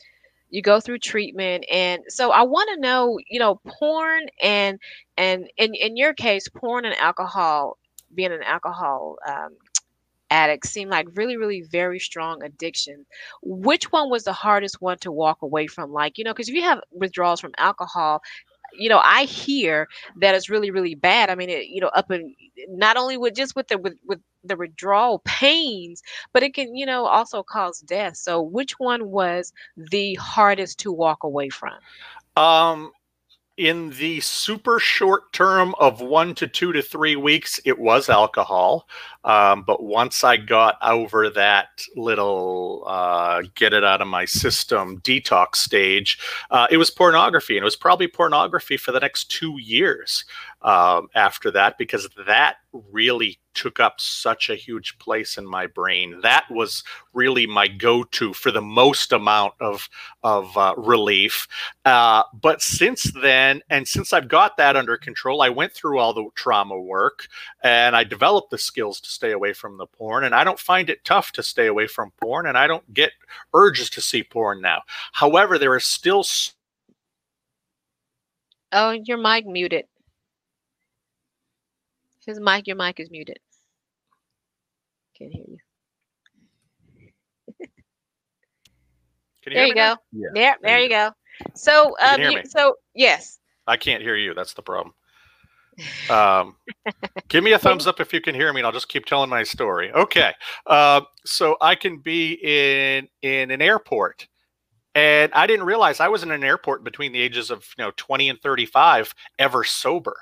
[0.50, 4.78] you go through treatment and so I want to know, you know, porn and
[5.16, 7.78] and in in your case, porn and alcohol,
[8.14, 9.50] being an alcohol um
[10.30, 13.06] addict seem like really really very strong addiction.
[13.42, 15.92] Which one was the hardest one to walk away from?
[15.92, 18.22] Like, you know, because if you have withdrawals from alcohol,
[18.78, 19.88] you know, I hear
[20.20, 21.30] that it's really, really bad.
[21.30, 22.34] I mean, it, you know, up in
[22.68, 26.02] not only with just with the with, with the withdrawal pains,
[26.32, 28.16] but it can, you know, also cause death.
[28.16, 31.74] So, which one was the hardest to walk away from?
[32.36, 32.90] Um,
[33.56, 38.88] in the super short term of one to two to three weeks, it was alcohol.
[39.22, 45.00] Um, but once I got over that little uh, get it out of my system
[45.00, 46.18] detox stage,
[46.50, 47.56] uh, it was pornography.
[47.56, 50.24] And it was probably pornography for the next two years
[50.64, 56.20] um, after that because that really took up such a huge place in my brain.
[56.22, 59.88] That was really my go-to for the most amount of
[60.22, 61.46] of uh, relief.
[61.84, 66.14] Uh, but since then, and since I've got that under control, I went through all
[66.14, 67.28] the trauma work
[67.62, 70.24] and I developed the skills to stay away from the porn.
[70.24, 73.12] And I don't find it tough to stay away from porn, and I don't get
[73.52, 74.82] urges to see porn now.
[75.12, 76.24] However, there are still
[78.72, 79.84] Oh, your mic muted.
[82.26, 83.38] His mic, your mic is muted.
[85.18, 85.58] Can't hear you.
[89.42, 89.96] Can There hear you me go.
[90.12, 91.10] Yeah, There, there there you you go.
[91.54, 92.42] So, can um, hear you- me?
[92.46, 93.38] so yes.
[93.66, 94.34] I can't hear you.
[94.34, 94.94] That's the problem.
[96.08, 96.54] Um,
[97.26, 99.28] give me a thumbs up if you can hear me, and I'll just keep telling
[99.28, 99.90] my story.
[99.92, 100.32] Okay.
[100.66, 104.28] Uh, so I can be in in an airport,
[104.94, 107.90] and I didn't realize I was in an airport between the ages of you know
[107.96, 110.14] 20 and 35, ever sober.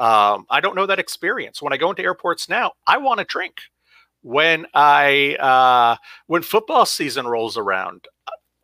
[0.00, 1.60] Um, I don't know that experience.
[1.60, 3.60] When I go into airports now, I want to drink.
[4.22, 5.96] When I uh,
[6.26, 8.06] when football season rolls around,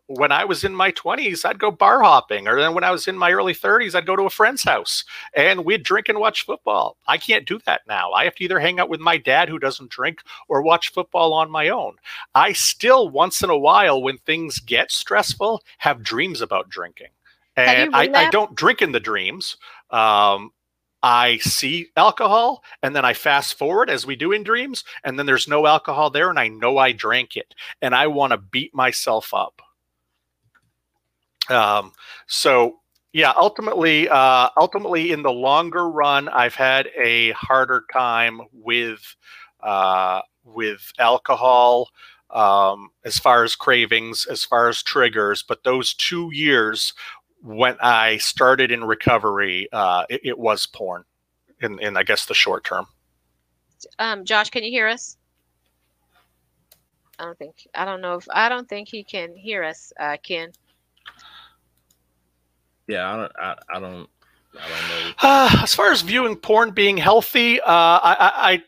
[0.06, 3.08] when I was in my 20s, I'd go bar hopping, or then when I was
[3.08, 6.46] in my early 30s, I'd go to a friend's house and we'd drink and watch
[6.46, 6.96] football.
[7.06, 8.12] I can't do that now.
[8.12, 11.32] I have to either hang out with my dad who doesn't drink or watch football
[11.34, 11.96] on my own.
[12.34, 17.08] I still, once in a while, when things get stressful, have dreams about drinking.
[17.56, 19.56] And I, I don't drink in the dreams.
[19.90, 20.52] Um,
[21.06, 25.24] I see alcohol and then I fast forward as we do in dreams, and then
[25.24, 28.74] there's no alcohol there, and I know I drank it, and I want to beat
[28.74, 29.62] myself up.
[31.48, 31.92] Um,
[32.26, 32.80] so
[33.12, 39.14] yeah, ultimately, uh, ultimately, in the longer run, I've had a harder time with
[39.62, 41.88] uh, with alcohol
[42.30, 45.44] um, as far as cravings, as far as triggers.
[45.46, 46.92] But those two years
[47.46, 51.04] when I started in recovery, uh, it, it was porn.
[51.62, 52.86] In, in I guess the short term.
[53.98, 55.16] Um, Josh, can you hear us?
[57.18, 57.66] I don't think.
[57.74, 58.26] I don't know if.
[58.30, 59.92] I don't think he can hear us.
[59.98, 60.52] Uh, Ken.
[62.88, 64.08] Yeah, I don't, I, I don't,
[64.54, 65.12] I don't know.
[65.22, 68.62] Uh, as far as viewing porn being healthy, uh, I, I,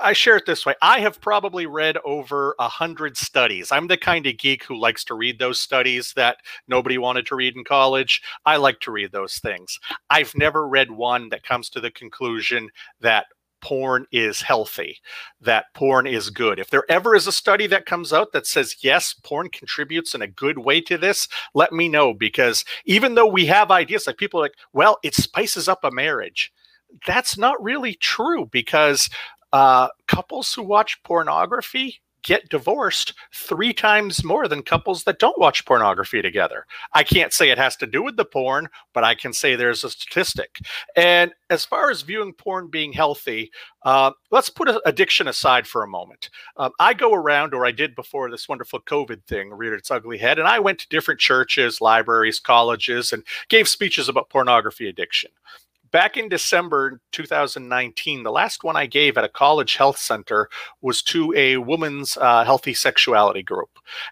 [0.00, 0.74] I share it this way.
[0.80, 3.72] I have probably read over a hundred studies.
[3.72, 6.38] I'm the kind of geek who likes to read those studies that
[6.68, 8.22] nobody wanted to read in college.
[8.46, 9.78] I like to read those things.
[10.10, 12.68] I've never read one that comes to the conclusion
[13.00, 13.26] that
[13.60, 14.98] porn is healthy,
[15.40, 16.58] that porn is good.
[16.58, 20.22] If there ever is a study that comes out that says, yes, porn contributes in
[20.22, 22.12] a good way to this, let me know.
[22.12, 25.90] Because even though we have ideas, like people are like, well, it spices up a
[25.90, 26.52] marriage.
[27.06, 29.08] That's not really true because
[29.52, 35.64] uh, couples who watch pornography get divorced three times more than couples that don't watch
[35.64, 36.66] pornography together.
[36.92, 39.84] I can't say it has to do with the porn, but I can say there's
[39.84, 40.58] a statistic.
[40.96, 43.50] And as far as viewing porn being healthy,
[43.82, 46.30] uh, let's put addiction aside for a moment.
[46.56, 50.18] Um, I go around, or I did before this wonderful COVID thing reared its ugly
[50.18, 55.30] head, and I went to different churches, libraries, colleges, and gave speeches about pornography addiction
[55.92, 60.48] back in December 2019, the last one I gave at a college health center
[60.80, 63.68] was to a woman's uh, healthy sexuality group.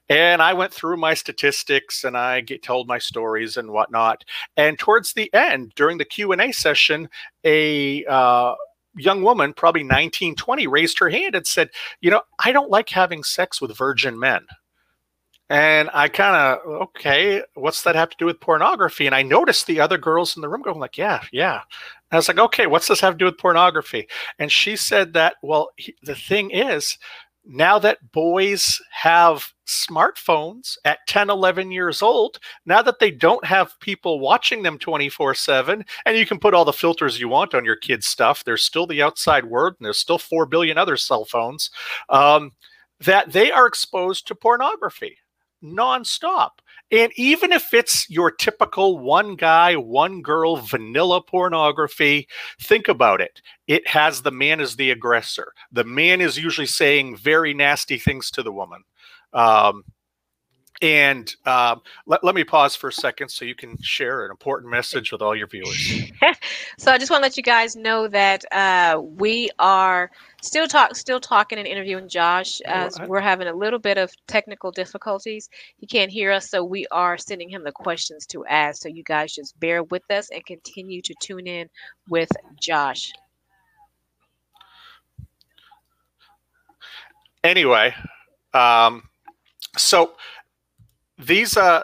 [0.09, 4.25] And I went through my statistics and I get told my stories and whatnot.
[4.57, 7.09] And towards the end, during the Q&A session,
[7.45, 8.55] a uh,
[8.97, 11.71] young woman, probably 19, 20, raised her hand and said,
[12.01, 14.47] you know, I don't like having sex with virgin men.
[15.51, 19.07] And I kind of, okay, what's that have to do with pornography?
[19.07, 21.55] And I noticed the other girls in the room going like, yeah, yeah.
[21.55, 24.07] And I was like, okay, what's this have to do with pornography?
[24.39, 26.97] And she said that, well, he, the thing is,
[27.45, 33.79] now that boys have smartphones at 10 11 years old now that they don't have
[33.81, 37.65] people watching them 24 7 and you can put all the filters you want on
[37.65, 41.25] your kids stuff there's still the outside world and there's still 4 billion other cell
[41.25, 41.71] phones
[42.11, 42.53] um,
[42.99, 45.17] that they are exposed to pornography
[45.63, 46.51] nonstop
[46.93, 52.27] and even if it's your typical one guy, one girl vanilla pornography,
[52.61, 53.41] think about it.
[53.69, 55.53] It has the man as the aggressor.
[55.71, 58.83] The man is usually saying very nasty things to the woman.
[59.33, 59.85] Um,
[60.83, 64.71] and um, let, let me pause for a second so you can share an important
[64.71, 66.11] message with all your viewers.
[66.79, 70.11] so I just want to let you guys know that uh, we are
[70.43, 74.71] still talk still talking and interviewing Josh as we're having a little bit of technical
[74.71, 75.49] difficulties.
[75.77, 78.83] He can't hear us, so we are sending him the questions to ask.
[78.83, 81.69] So you guys just bear with us and continue to tune in
[82.09, 82.31] with
[82.61, 83.13] Josh.
[87.43, 87.95] Anyway,
[88.53, 89.03] um,
[89.77, 90.13] so
[91.19, 91.83] these uh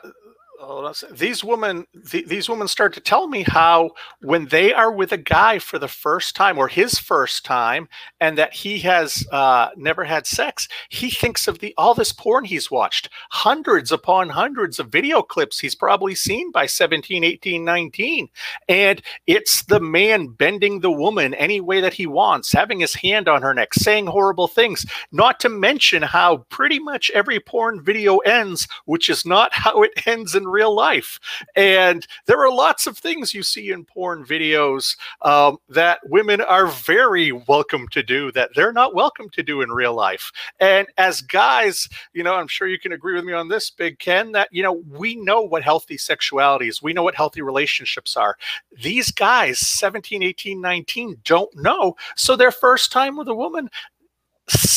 [1.12, 3.90] these women th- these women start to tell me how
[4.22, 7.88] when they are with a guy for the first time or his first time
[8.20, 12.44] and that he has uh, never had sex he thinks of the all this porn
[12.44, 13.08] he's watched.
[13.30, 18.28] Hundreds upon hundreds of video clips he's probably seen by 17 18 19
[18.68, 23.28] and it's the man bending the woman any way that he wants having his hand
[23.28, 24.86] on her neck saying horrible things.
[25.12, 29.92] Not to mention how pretty much every porn video ends which is not how it
[30.06, 31.18] ends in real life.
[31.54, 36.66] And there are lots of things you see in porn videos um, that women are
[36.66, 40.30] very welcome to do that they're not welcome to do in real life.
[40.60, 43.98] And as guys, you know, I'm sure you can agree with me on this, Big
[43.98, 48.16] Ken, that, you know, we know what healthy sexuality is, we know what healthy relationships
[48.16, 48.36] are.
[48.82, 51.96] These guys, 17, 18, 19, don't know.
[52.16, 53.70] So their first time with a woman,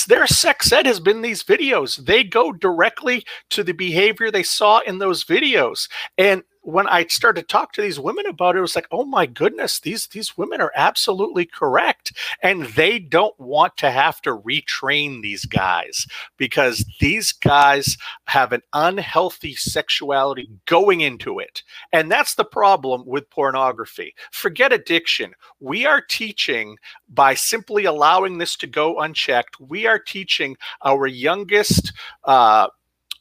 [0.08, 2.04] their sex ed has been these videos.
[2.04, 5.88] They go directly to the behavior they saw in those videos.
[6.18, 9.06] And when I started to talk to these women about it, it was like, oh
[9.06, 12.14] my goodness, these these women are absolutely correct,
[12.44, 16.06] and they don't want to have to retrain these guys
[16.38, 23.30] because these guys have an unhealthy sexuality going into it, and that's the problem with
[23.30, 24.14] pornography.
[24.32, 25.34] Forget addiction.
[25.60, 26.78] We are teaching
[27.08, 29.60] by simply allowing this to go unchecked.
[29.60, 31.94] We are teaching our youngest.
[32.24, 32.68] Uh,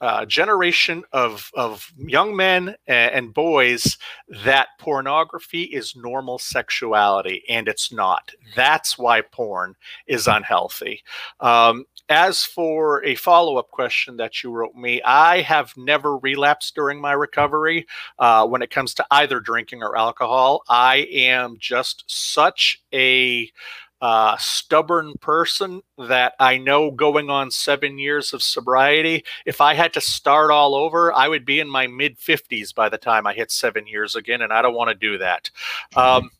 [0.00, 3.98] uh, generation of of young men and, and boys
[4.44, 8.30] that pornography is normal sexuality, and it's not.
[8.54, 9.74] That's why porn
[10.06, 11.02] is unhealthy.
[11.40, 16.74] Um, as for a follow up question that you wrote me, I have never relapsed
[16.74, 17.86] during my recovery
[18.18, 20.62] uh, when it comes to either drinking or alcohol.
[20.68, 23.50] I am just such a
[24.00, 29.92] uh, stubborn person that I know going on seven years of sobriety, if I had
[29.94, 33.34] to start all over, I would be in my mid 50s by the time I
[33.34, 35.50] hit seven years again, and I don't want to do that.
[35.96, 36.30] Um,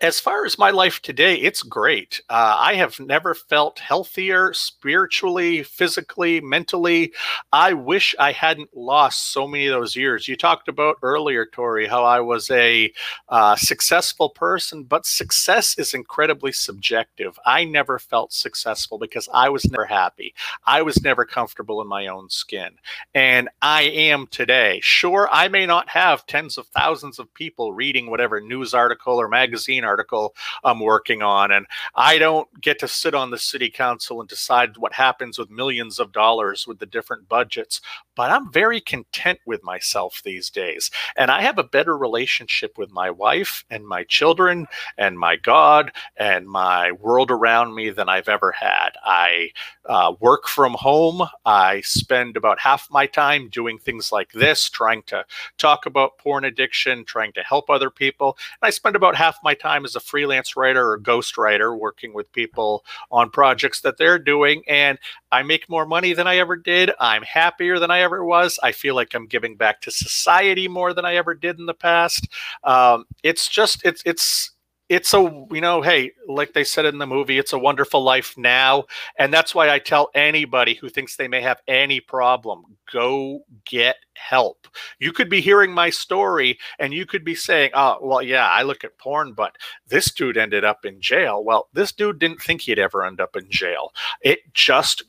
[0.00, 2.22] as far as my life today, it's great.
[2.30, 7.12] Uh, I have never felt healthier spiritually, physically, mentally.
[7.52, 10.26] I wish I hadn't lost so many of those years.
[10.26, 12.90] You talked about earlier, Tori, how I was a
[13.28, 17.38] uh, successful person, but success is incredibly subjective.
[17.44, 20.34] I never felt successful because I was never happy.
[20.64, 22.70] I was never comfortable in my own skin.
[23.14, 24.80] And I am today.
[24.82, 29.28] Sure, I may not have tens of thousands of people reading whatever news article or
[29.28, 31.50] magazine article I'm working on.
[31.50, 35.50] And I don't get to sit on the city council and decide what happens with
[35.50, 37.80] millions of dollars with the different budgets,
[38.20, 40.90] but I'm very content with myself these days.
[41.16, 44.66] And I have a better relationship with my wife and my children
[44.98, 48.90] and my God and my world around me than I've ever had.
[49.02, 49.52] I
[49.86, 51.26] uh, work from home.
[51.46, 55.24] I spend about half my time doing things like this, trying to
[55.56, 58.36] talk about porn addiction, trying to help other people.
[58.60, 62.12] And I spend about half my time as a freelance writer or ghost writer working
[62.12, 64.62] with people on projects that they're doing.
[64.68, 64.98] And
[65.32, 66.90] I make more money than I ever did.
[67.00, 68.58] I'm happier than I ever was.
[68.62, 71.74] I feel like I'm giving back to society more than I ever did in the
[71.74, 72.28] past.
[72.64, 74.52] Um, it's just, it's, it's,
[74.90, 78.36] it's a you know hey like they said in the movie it's a wonderful life
[78.36, 78.84] now
[79.18, 83.96] and that's why i tell anybody who thinks they may have any problem go get
[84.16, 84.66] help
[84.98, 88.62] you could be hearing my story and you could be saying oh well yeah i
[88.62, 89.56] look at porn but
[89.86, 93.36] this dude ended up in jail well this dude didn't think he'd ever end up
[93.36, 93.92] in jail
[94.22, 95.04] it just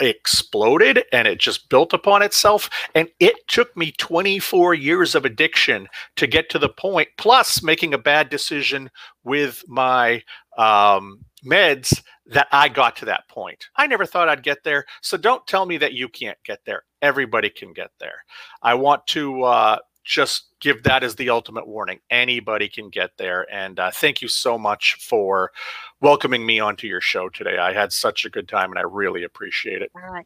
[0.00, 2.70] exploded and it just built upon itself.
[2.94, 7.94] And it took me 24 years of addiction to get to the point, plus making
[7.94, 8.90] a bad decision
[9.24, 10.22] with my
[10.56, 13.66] um, meds that I got to that point.
[13.76, 14.84] I never thought I'd get there.
[15.02, 16.82] So don't tell me that you can't get there.
[17.00, 18.22] Everybody can get there.
[18.62, 19.78] I want to uh,
[20.08, 21.98] just give that as the ultimate warning.
[22.08, 23.46] Anybody can get there.
[23.52, 25.52] And uh, thank you so much for
[26.00, 27.58] welcoming me onto your show today.
[27.58, 29.90] I had such a good time and I really appreciate it.
[29.94, 30.24] All right.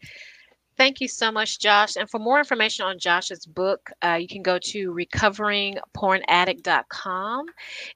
[0.79, 1.97] Thank you so much, Josh.
[1.97, 7.47] And for more information on Josh's book, uh, you can go to recoveringpornaddict.com.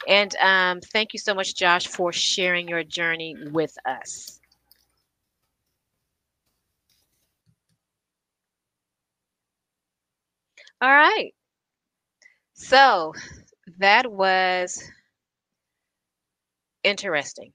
[0.08, 4.40] And um, thank you so much, Josh, for sharing your journey with us.
[10.82, 11.32] All right.
[12.56, 13.12] So
[13.78, 14.82] that was
[16.82, 17.52] interesting.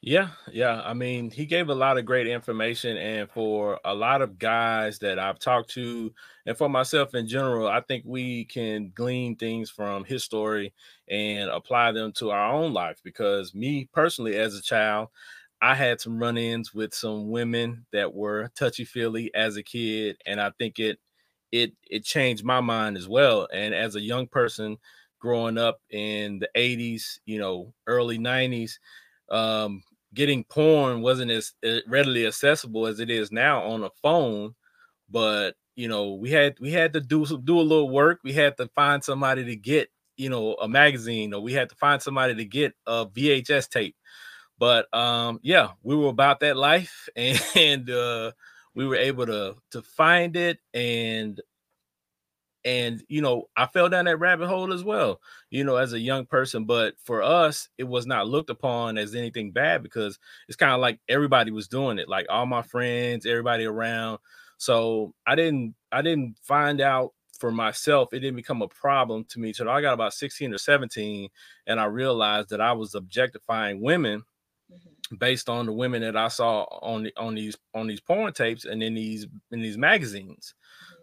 [0.00, 0.82] Yeah, yeah.
[0.84, 4.98] I mean, he gave a lot of great information, and for a lot of guys
[4.98, 6.12] that I've talked to,
[6.44, 10.74] and for myself in general, I think we can glean things from his story
[11.08, 12.98] and apply them to our own life.
[13.04, 15.10] Because me personally, as a child,
[15.60, 20.50] I had some run-ins with some women that were touchy-feely as a kid, and I
[20.58, 20.98] think it
[21.52, 23.48] it it changed my mind as well.
[23.52, 24.78] And as a young person
[25.20, 28.80] growing up in the 80s, you know, early 90s,
[29.30, 29.82] um,
[30.14, 34.54] getting porn wasn't as uh, readily accessible as it is now on a phone.
[35.10, 38.20] But you know, we had we had to do do a little work.
[38.24, 41.76] We had to find somebody to get you know a magazine, or we had to
[41.76, 43.96] find somebody to get a VHS tape.
[44.58, 48.32] But um, yeah, we were about that life, and, and uh,
[48.74, 51.40] we were able to to find it and
[52.64, 55.20] and you know i fell down that rabbit hole as well
[55.50, 59.14] you know as a young person but for us it was not looked upon as
[59.14, 60.18] anything bad because
[60.48, 64.18] it's kind of like everybody was doing it like all my friends everybody around.
[64.58, 69.40] So i didn't i didn't find out for myself it didn't become a problem to
[69.40, 71.28] me until i got about 16 or 17
[71.66, 74.22] and i realized that i was objectifying women
[75.18, 78.64] based on the women that I saw on the, on these on these porn tapes
[78.64, 80.54] and in these in these magazines.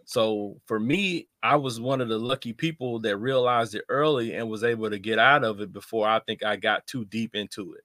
[0.04, 4.48] So for me, I was one of the lucky people that realized it early and
[4.48, 7.74] was able to get out of it before I think I got too deep into
[7.74, 7.84] it.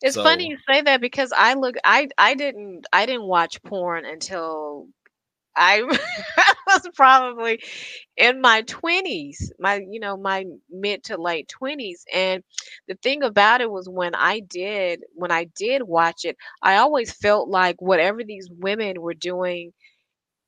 [0.00, 3.62] It's so, funny you say that because I look I I didn't I didn't watch
[3.62, 4.88] porn until
[5.56, 5.82] I
[6.66, 7.60] was probably
[8.16, 12.42] in my 20s, my you know, my mid to late 20s and
[12.88, 17.12] the thing about it was when I did when I did watch it, I always
[17.12, 19.72] felt like whatever these women were doing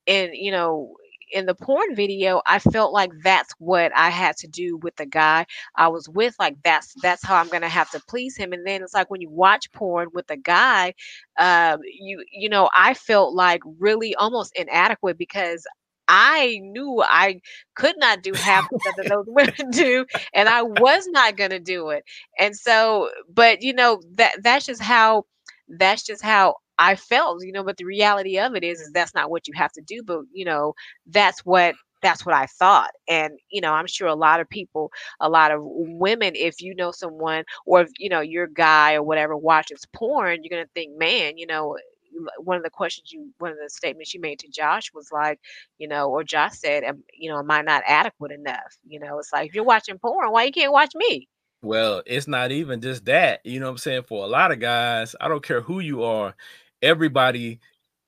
[0.05, 0.95] in, you know,
[1.35, 5.05] in the porn video, I felt like that's what I had to do with the
[5.05, 5.45] guy
[5.75, 6.35] I was with.
[6.39, 8.53] Like that's that's how I'm gonna have to please him.
[8.53, 10.93] And then it's like when you watch porn with a guy,
[11.39, 15.65] um, you you know, I felt like really almost inadequate because
[16.07, 17.41] I knew I
[17.75, 18.65] could not do half
[18.97, 22.03] that those women do, and I was not going to do it.
[22.39, 25.25] And so, but you know that that's just how
[25.67, 29.15] that's just how I felt, you know, but the reality of it is, is that's
[29.15, 30.03] not what you have to do.
[30.03, 30.73] But you know,
[31.07, 32.91] that's what that's what I thought.
[33.07, 36.75] And you know, I'm sure a lot of people, a lot of women, if you
[36.75, 40.97] know someone, or if you know your guy or whatever watches porn, you're gonna think,
[40.97, 41.77] man, you know,
[42.37, 45.39] one of the questions you one of the statements you made to Josh was like,
[45.77, 46.83] you know, or Josh said,
[47.13, 48.77] you know, am I not adequate enough?
[48.87, 51.27] You know, it's like if you're watching porn, why you can't watch me?
[51.61, 53.41] Well, it's not even just that.
[53.43, 54.03] You know I'm saying?
[54.03, 56.35] For a lot of guys, I don't care who you are,
[56.85, 57.59] everybody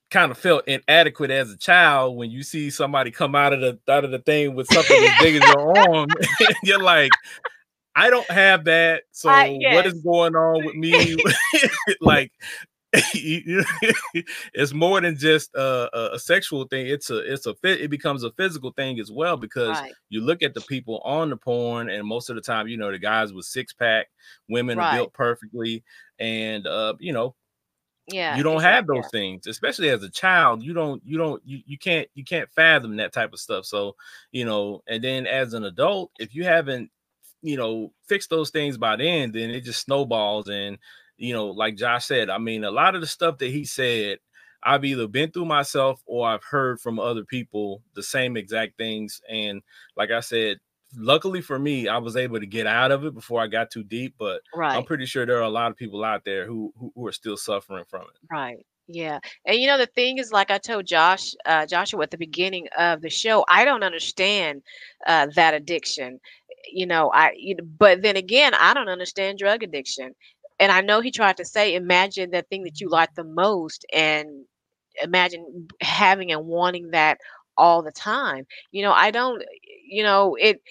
[0.09, 3.77] kind of felt inadequate as a child when you see somebody come out of the
[3.91, 6.07] out of the thing with something as big as your arm.
[6.63, 7.11] you're like,
[7.95, 9.03] I don't have that.
[9.11, 9.75] So uh, yes.
[9.75, 11.17] what is going on with me?
[12.01, 12.31] like
[12.93, 16.87] it's more than just a, a, sexual thing.
[16.87, 17.81] It's a it's a fit.
[17.81, 19.91] It becomes a physical thing as well because right.
[20.09, 22.91] you look at the people on the porn, and most of the time, you know,
[22.91, 24.07] the guys with six pack,
[24.47, 24.93] women right.
[24.93, 25.83] are built perfectly,
[26.19, 27.35] and uh, you know,
[28.07, 28.75] yeah you don't exactly.
[28.75, 32.23] have those things especially as a child you don't you don't you, you can't you
[32.23, 33.95] can't fathom that type of stuff so
[34.31, 36.89] you know and then as an adult if you haven't
[37.41, 40.77] you know fixed those things by then then it just snowballs and
[41.17, 44.17] you know like josh said i mean a lot of the stuff that he said
[44.63, 49.21] i've either been through myself or i've heard from other people the same exact things
[49.29, 49.61] and
[49.95, 50.57] like i said
[50.95, 53.83] luckily for me, I was able to get out of it before I got too
[53.83, 54.15] deep.
[54.17, 54.75] But right.
[54.75, 57.11] I'm pretty sure there are a lot of people out there who, who, who are
[57.11, 58.27] still suffering from it.
[58.31, 58.65] Right.
[58.87, 59.19] Yeah.
[59.45, 62.67] And you know, the thing is, like I told Josh, uh, Joshua at the beginning
[62.77, 64.61] of the show, I don't understand
[65.05, 66.19] uh, that addiction.
[66.71, 70.13] You know, I, you but then again, I don't understand drug addiction.
[70.59, 73.85] And I know he tried to say, imagine that thing that you like the most
[73.93, 74.27] and
[75.03, 77.19] imagine having and wanting that
[77.57, 78.45] all the time.
[78.71, 79.43] You know, I don't.
[79.87, 80.61] You know, it.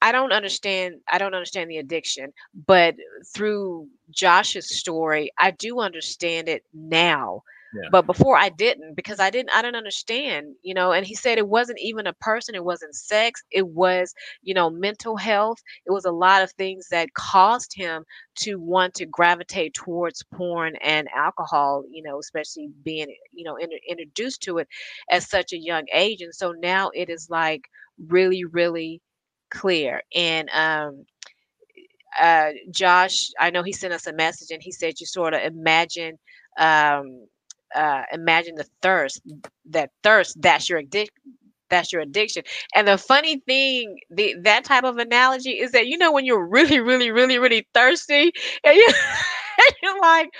[0.00, 0.96] I don't understand.
[1.10, 2.32] I don't understand the addiction,
[2.66, 2.96] but
[3.34, 7.42] through Josh's story, I do understand it now.
[7.88, 9.50] But before I didn't because I didn't.
[9.54, 10.54] I didn't understand.
[10.62, 12.54] You know, and he said it wasn't even a person.
[12.54, 13.42] It wasn't sex.
[13.50, 15.58] It was you know mental health.
[15.86, 18.04] It was a lot of things that caused him
[18.40, 21.84] to want to gravitate towards porn and alcohol.
[21.90, 24.68] You know, especially being you know in, introduced to it
[25.10, 27.62] at such a young age, and so now it is like
[28.08, 29.00] really, really
[29.50, 30.02] clear.
[30.14, 31.04] And um,
[32.20, 35.42] uh, Josh, I know he sent us a message and he said you sort of
[35.42, 36.18] imagine
[36.58, 37.26] um,
[37.74, 39.20] uh, imagine the thirst
[39.66, 41.14] that thirst that's your addiction
[41.70, 42.42] that's your addiction.
[42.74, 46.46] And the funny thing the that type of analogy is that you know when you're
[46.46, 48.32] really really really really thirsty
[48.64, 48.86] and you,
[49.82, 50.30] you're like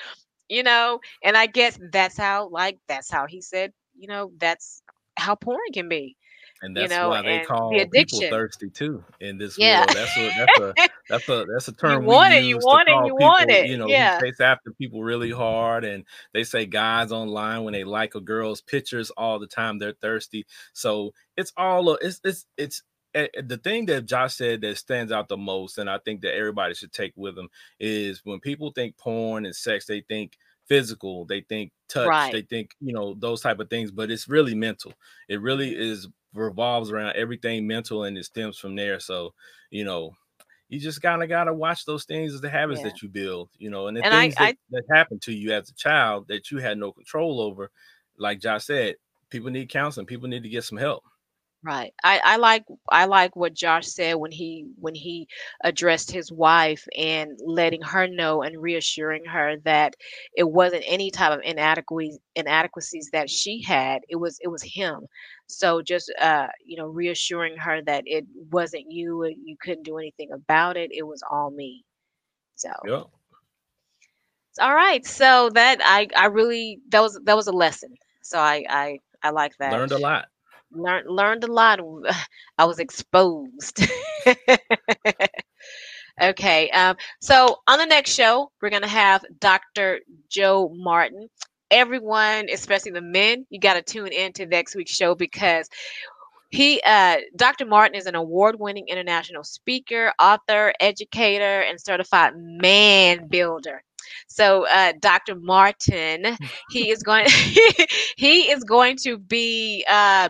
[0.48, 4.82] you know and i guess that's how like that's how he said you know that's
[5.16, 6.16] how porn can be
[6.62, 9.80] and you that's know, why they call the people thirsty too in this Yeah.
[9.80, 9.94] world.
[9.94, 10.74] That's a that's a
[11.08, 13.54] that's a that's a term want we it, you want to it, you want people,
[13.64, 13.66] it.
[13.70, 14.18] You know, Yeah.
[14.20, 18.62] chase after people really hard, and they say guys online when they like a girl's
[18.62, 20.46] pictures all the time, they're thirsty.
[20.72, 22.82] So it's all a- it's it's it's
[23.14, 26.22] eh, eh, the thing that Josh said that stands out the most, and I think
[26.22, 27.48] that everybody should take with them
[27.80, 30.38] is when people think porn and sex, they think
[30.72, 32.30] physical, they think touch, Right.
[32.30, 34.94] they think you know those type of things, but it's really mental.
[35.28, 39.00] It really is revolves around everything mental and it stems from there.
[39.00, 39.34] So,
[39.70, 40.16] you know,
[40.68, 42.82] you just kind of got to watch those things as the habits Yeah.
[42.82, 45.52] that you build, you know, and the And I- things that, that happened to you
[45.52, 47.70] as a child that you had no control over.
[48.18, 48.96] Like Josh said,
[49.30, 51.04] people need counseling, people need to get some help.
[51.62, 51.92] Right.
[52.02, 55.28] I, I like I like what Josh said when he when he
[55.62, 59.94] addressed his wife and letting her know and reassuring her that
[60.34, 64.02] it wasn't any type of inadequacies inadequacies that she had.
[64.08, 65.06] It was it was him.
[65.46, 69.24] So just uh you know reassuring her that it wasn't you.
[69.24, 70.90] You couldn't do anything about it.
[70.92, 71.84] It was all me.
[72.56, 73.06] So Yep.
[74.60, 75.04] all right.
[75.06, 77.96] So that I I really that was that was a lesson.
[78.22, 80.31] So I I I like that Learned a lot.
[80.74, 81.80] Learned learned a lot.
[82.58, 83.82] I was exposed.
[86.22, 86.70] okay.
[86.70, 90.00] Um, so on the next show, we're gonna have Dr.
[90.28, 91.28] Joe Martin.
[91.70, 95.70] Everyone, especially the men, you got to tune in to next week's show because
[96.50, 97.64] he, uh, Dr.
[97.64, 103.82] Martin, is an award-winning international speaker, author, educator, and certified man builder.
[104.28, 105.34] So, uh, Dr.
[105.36, 106.36] Martin,
[106.70, 107.26] he is going.
[108.16, 109.84] he is going to be.
[109.88, 110.28] Uh,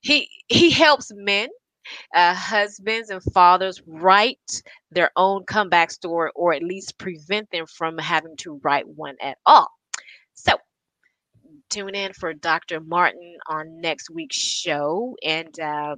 [0.00, 1.48] he he helps men
[2.14, 7.98] uh, husbands and fathers write their own comeback story or at least prevent them from
[7.98, 9.68] having to write one at all
[10.34, 10.54] so
[11.70, 15.96] tune in for dr martin on next week's show and um,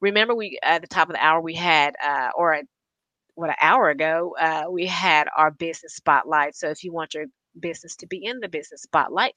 [0.00, 2.64] remember we at the top of the hour we had uh, or at
[3.38, 6.56] what an hour ago uh, we had our business spotlight.
[6.56, 7.26] So if you want your
[7.60, 9.34] business to be in the business spotlight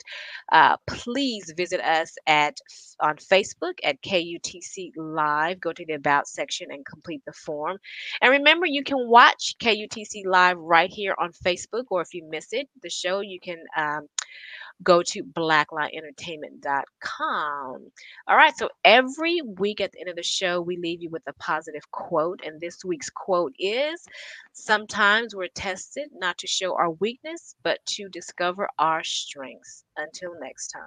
[0.53, 2.57] uh, please visit us at
[3.01, 5.61] on facebook at kutc live.
[5.61, 7.79] Go to the about section and complete the form.
[8.21, 12.49] And remember you can watch kutc live right here on facebook or if you miss
[12.53, 14.07] it the show you can um,
[14.83, 17.91] go to blaquelineentertainment.com.
[18.27, 21.23] All right, so every week at the end of the show, we leave you with
[21.27, 22.41] a positive quote.
[22.45, 24.05] And this week's quote is
[24.53, 29.83] Sometimes we're tested not to show our weakness, but to discover our strengths.
[29.97, 30.83] Until next time.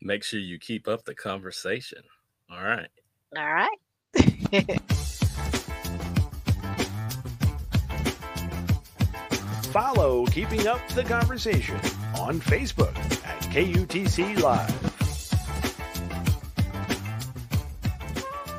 [0.00, 2.02] Make sure you keep up the conversation.
[2.50, 2.88] All right.
[3.36, 4.80] All right.
[9.74, 11.74] Follow Keeping Up the Conversation
[12.16, 12.96] on Facebook
[13.26, 14.93] at KUTC Live.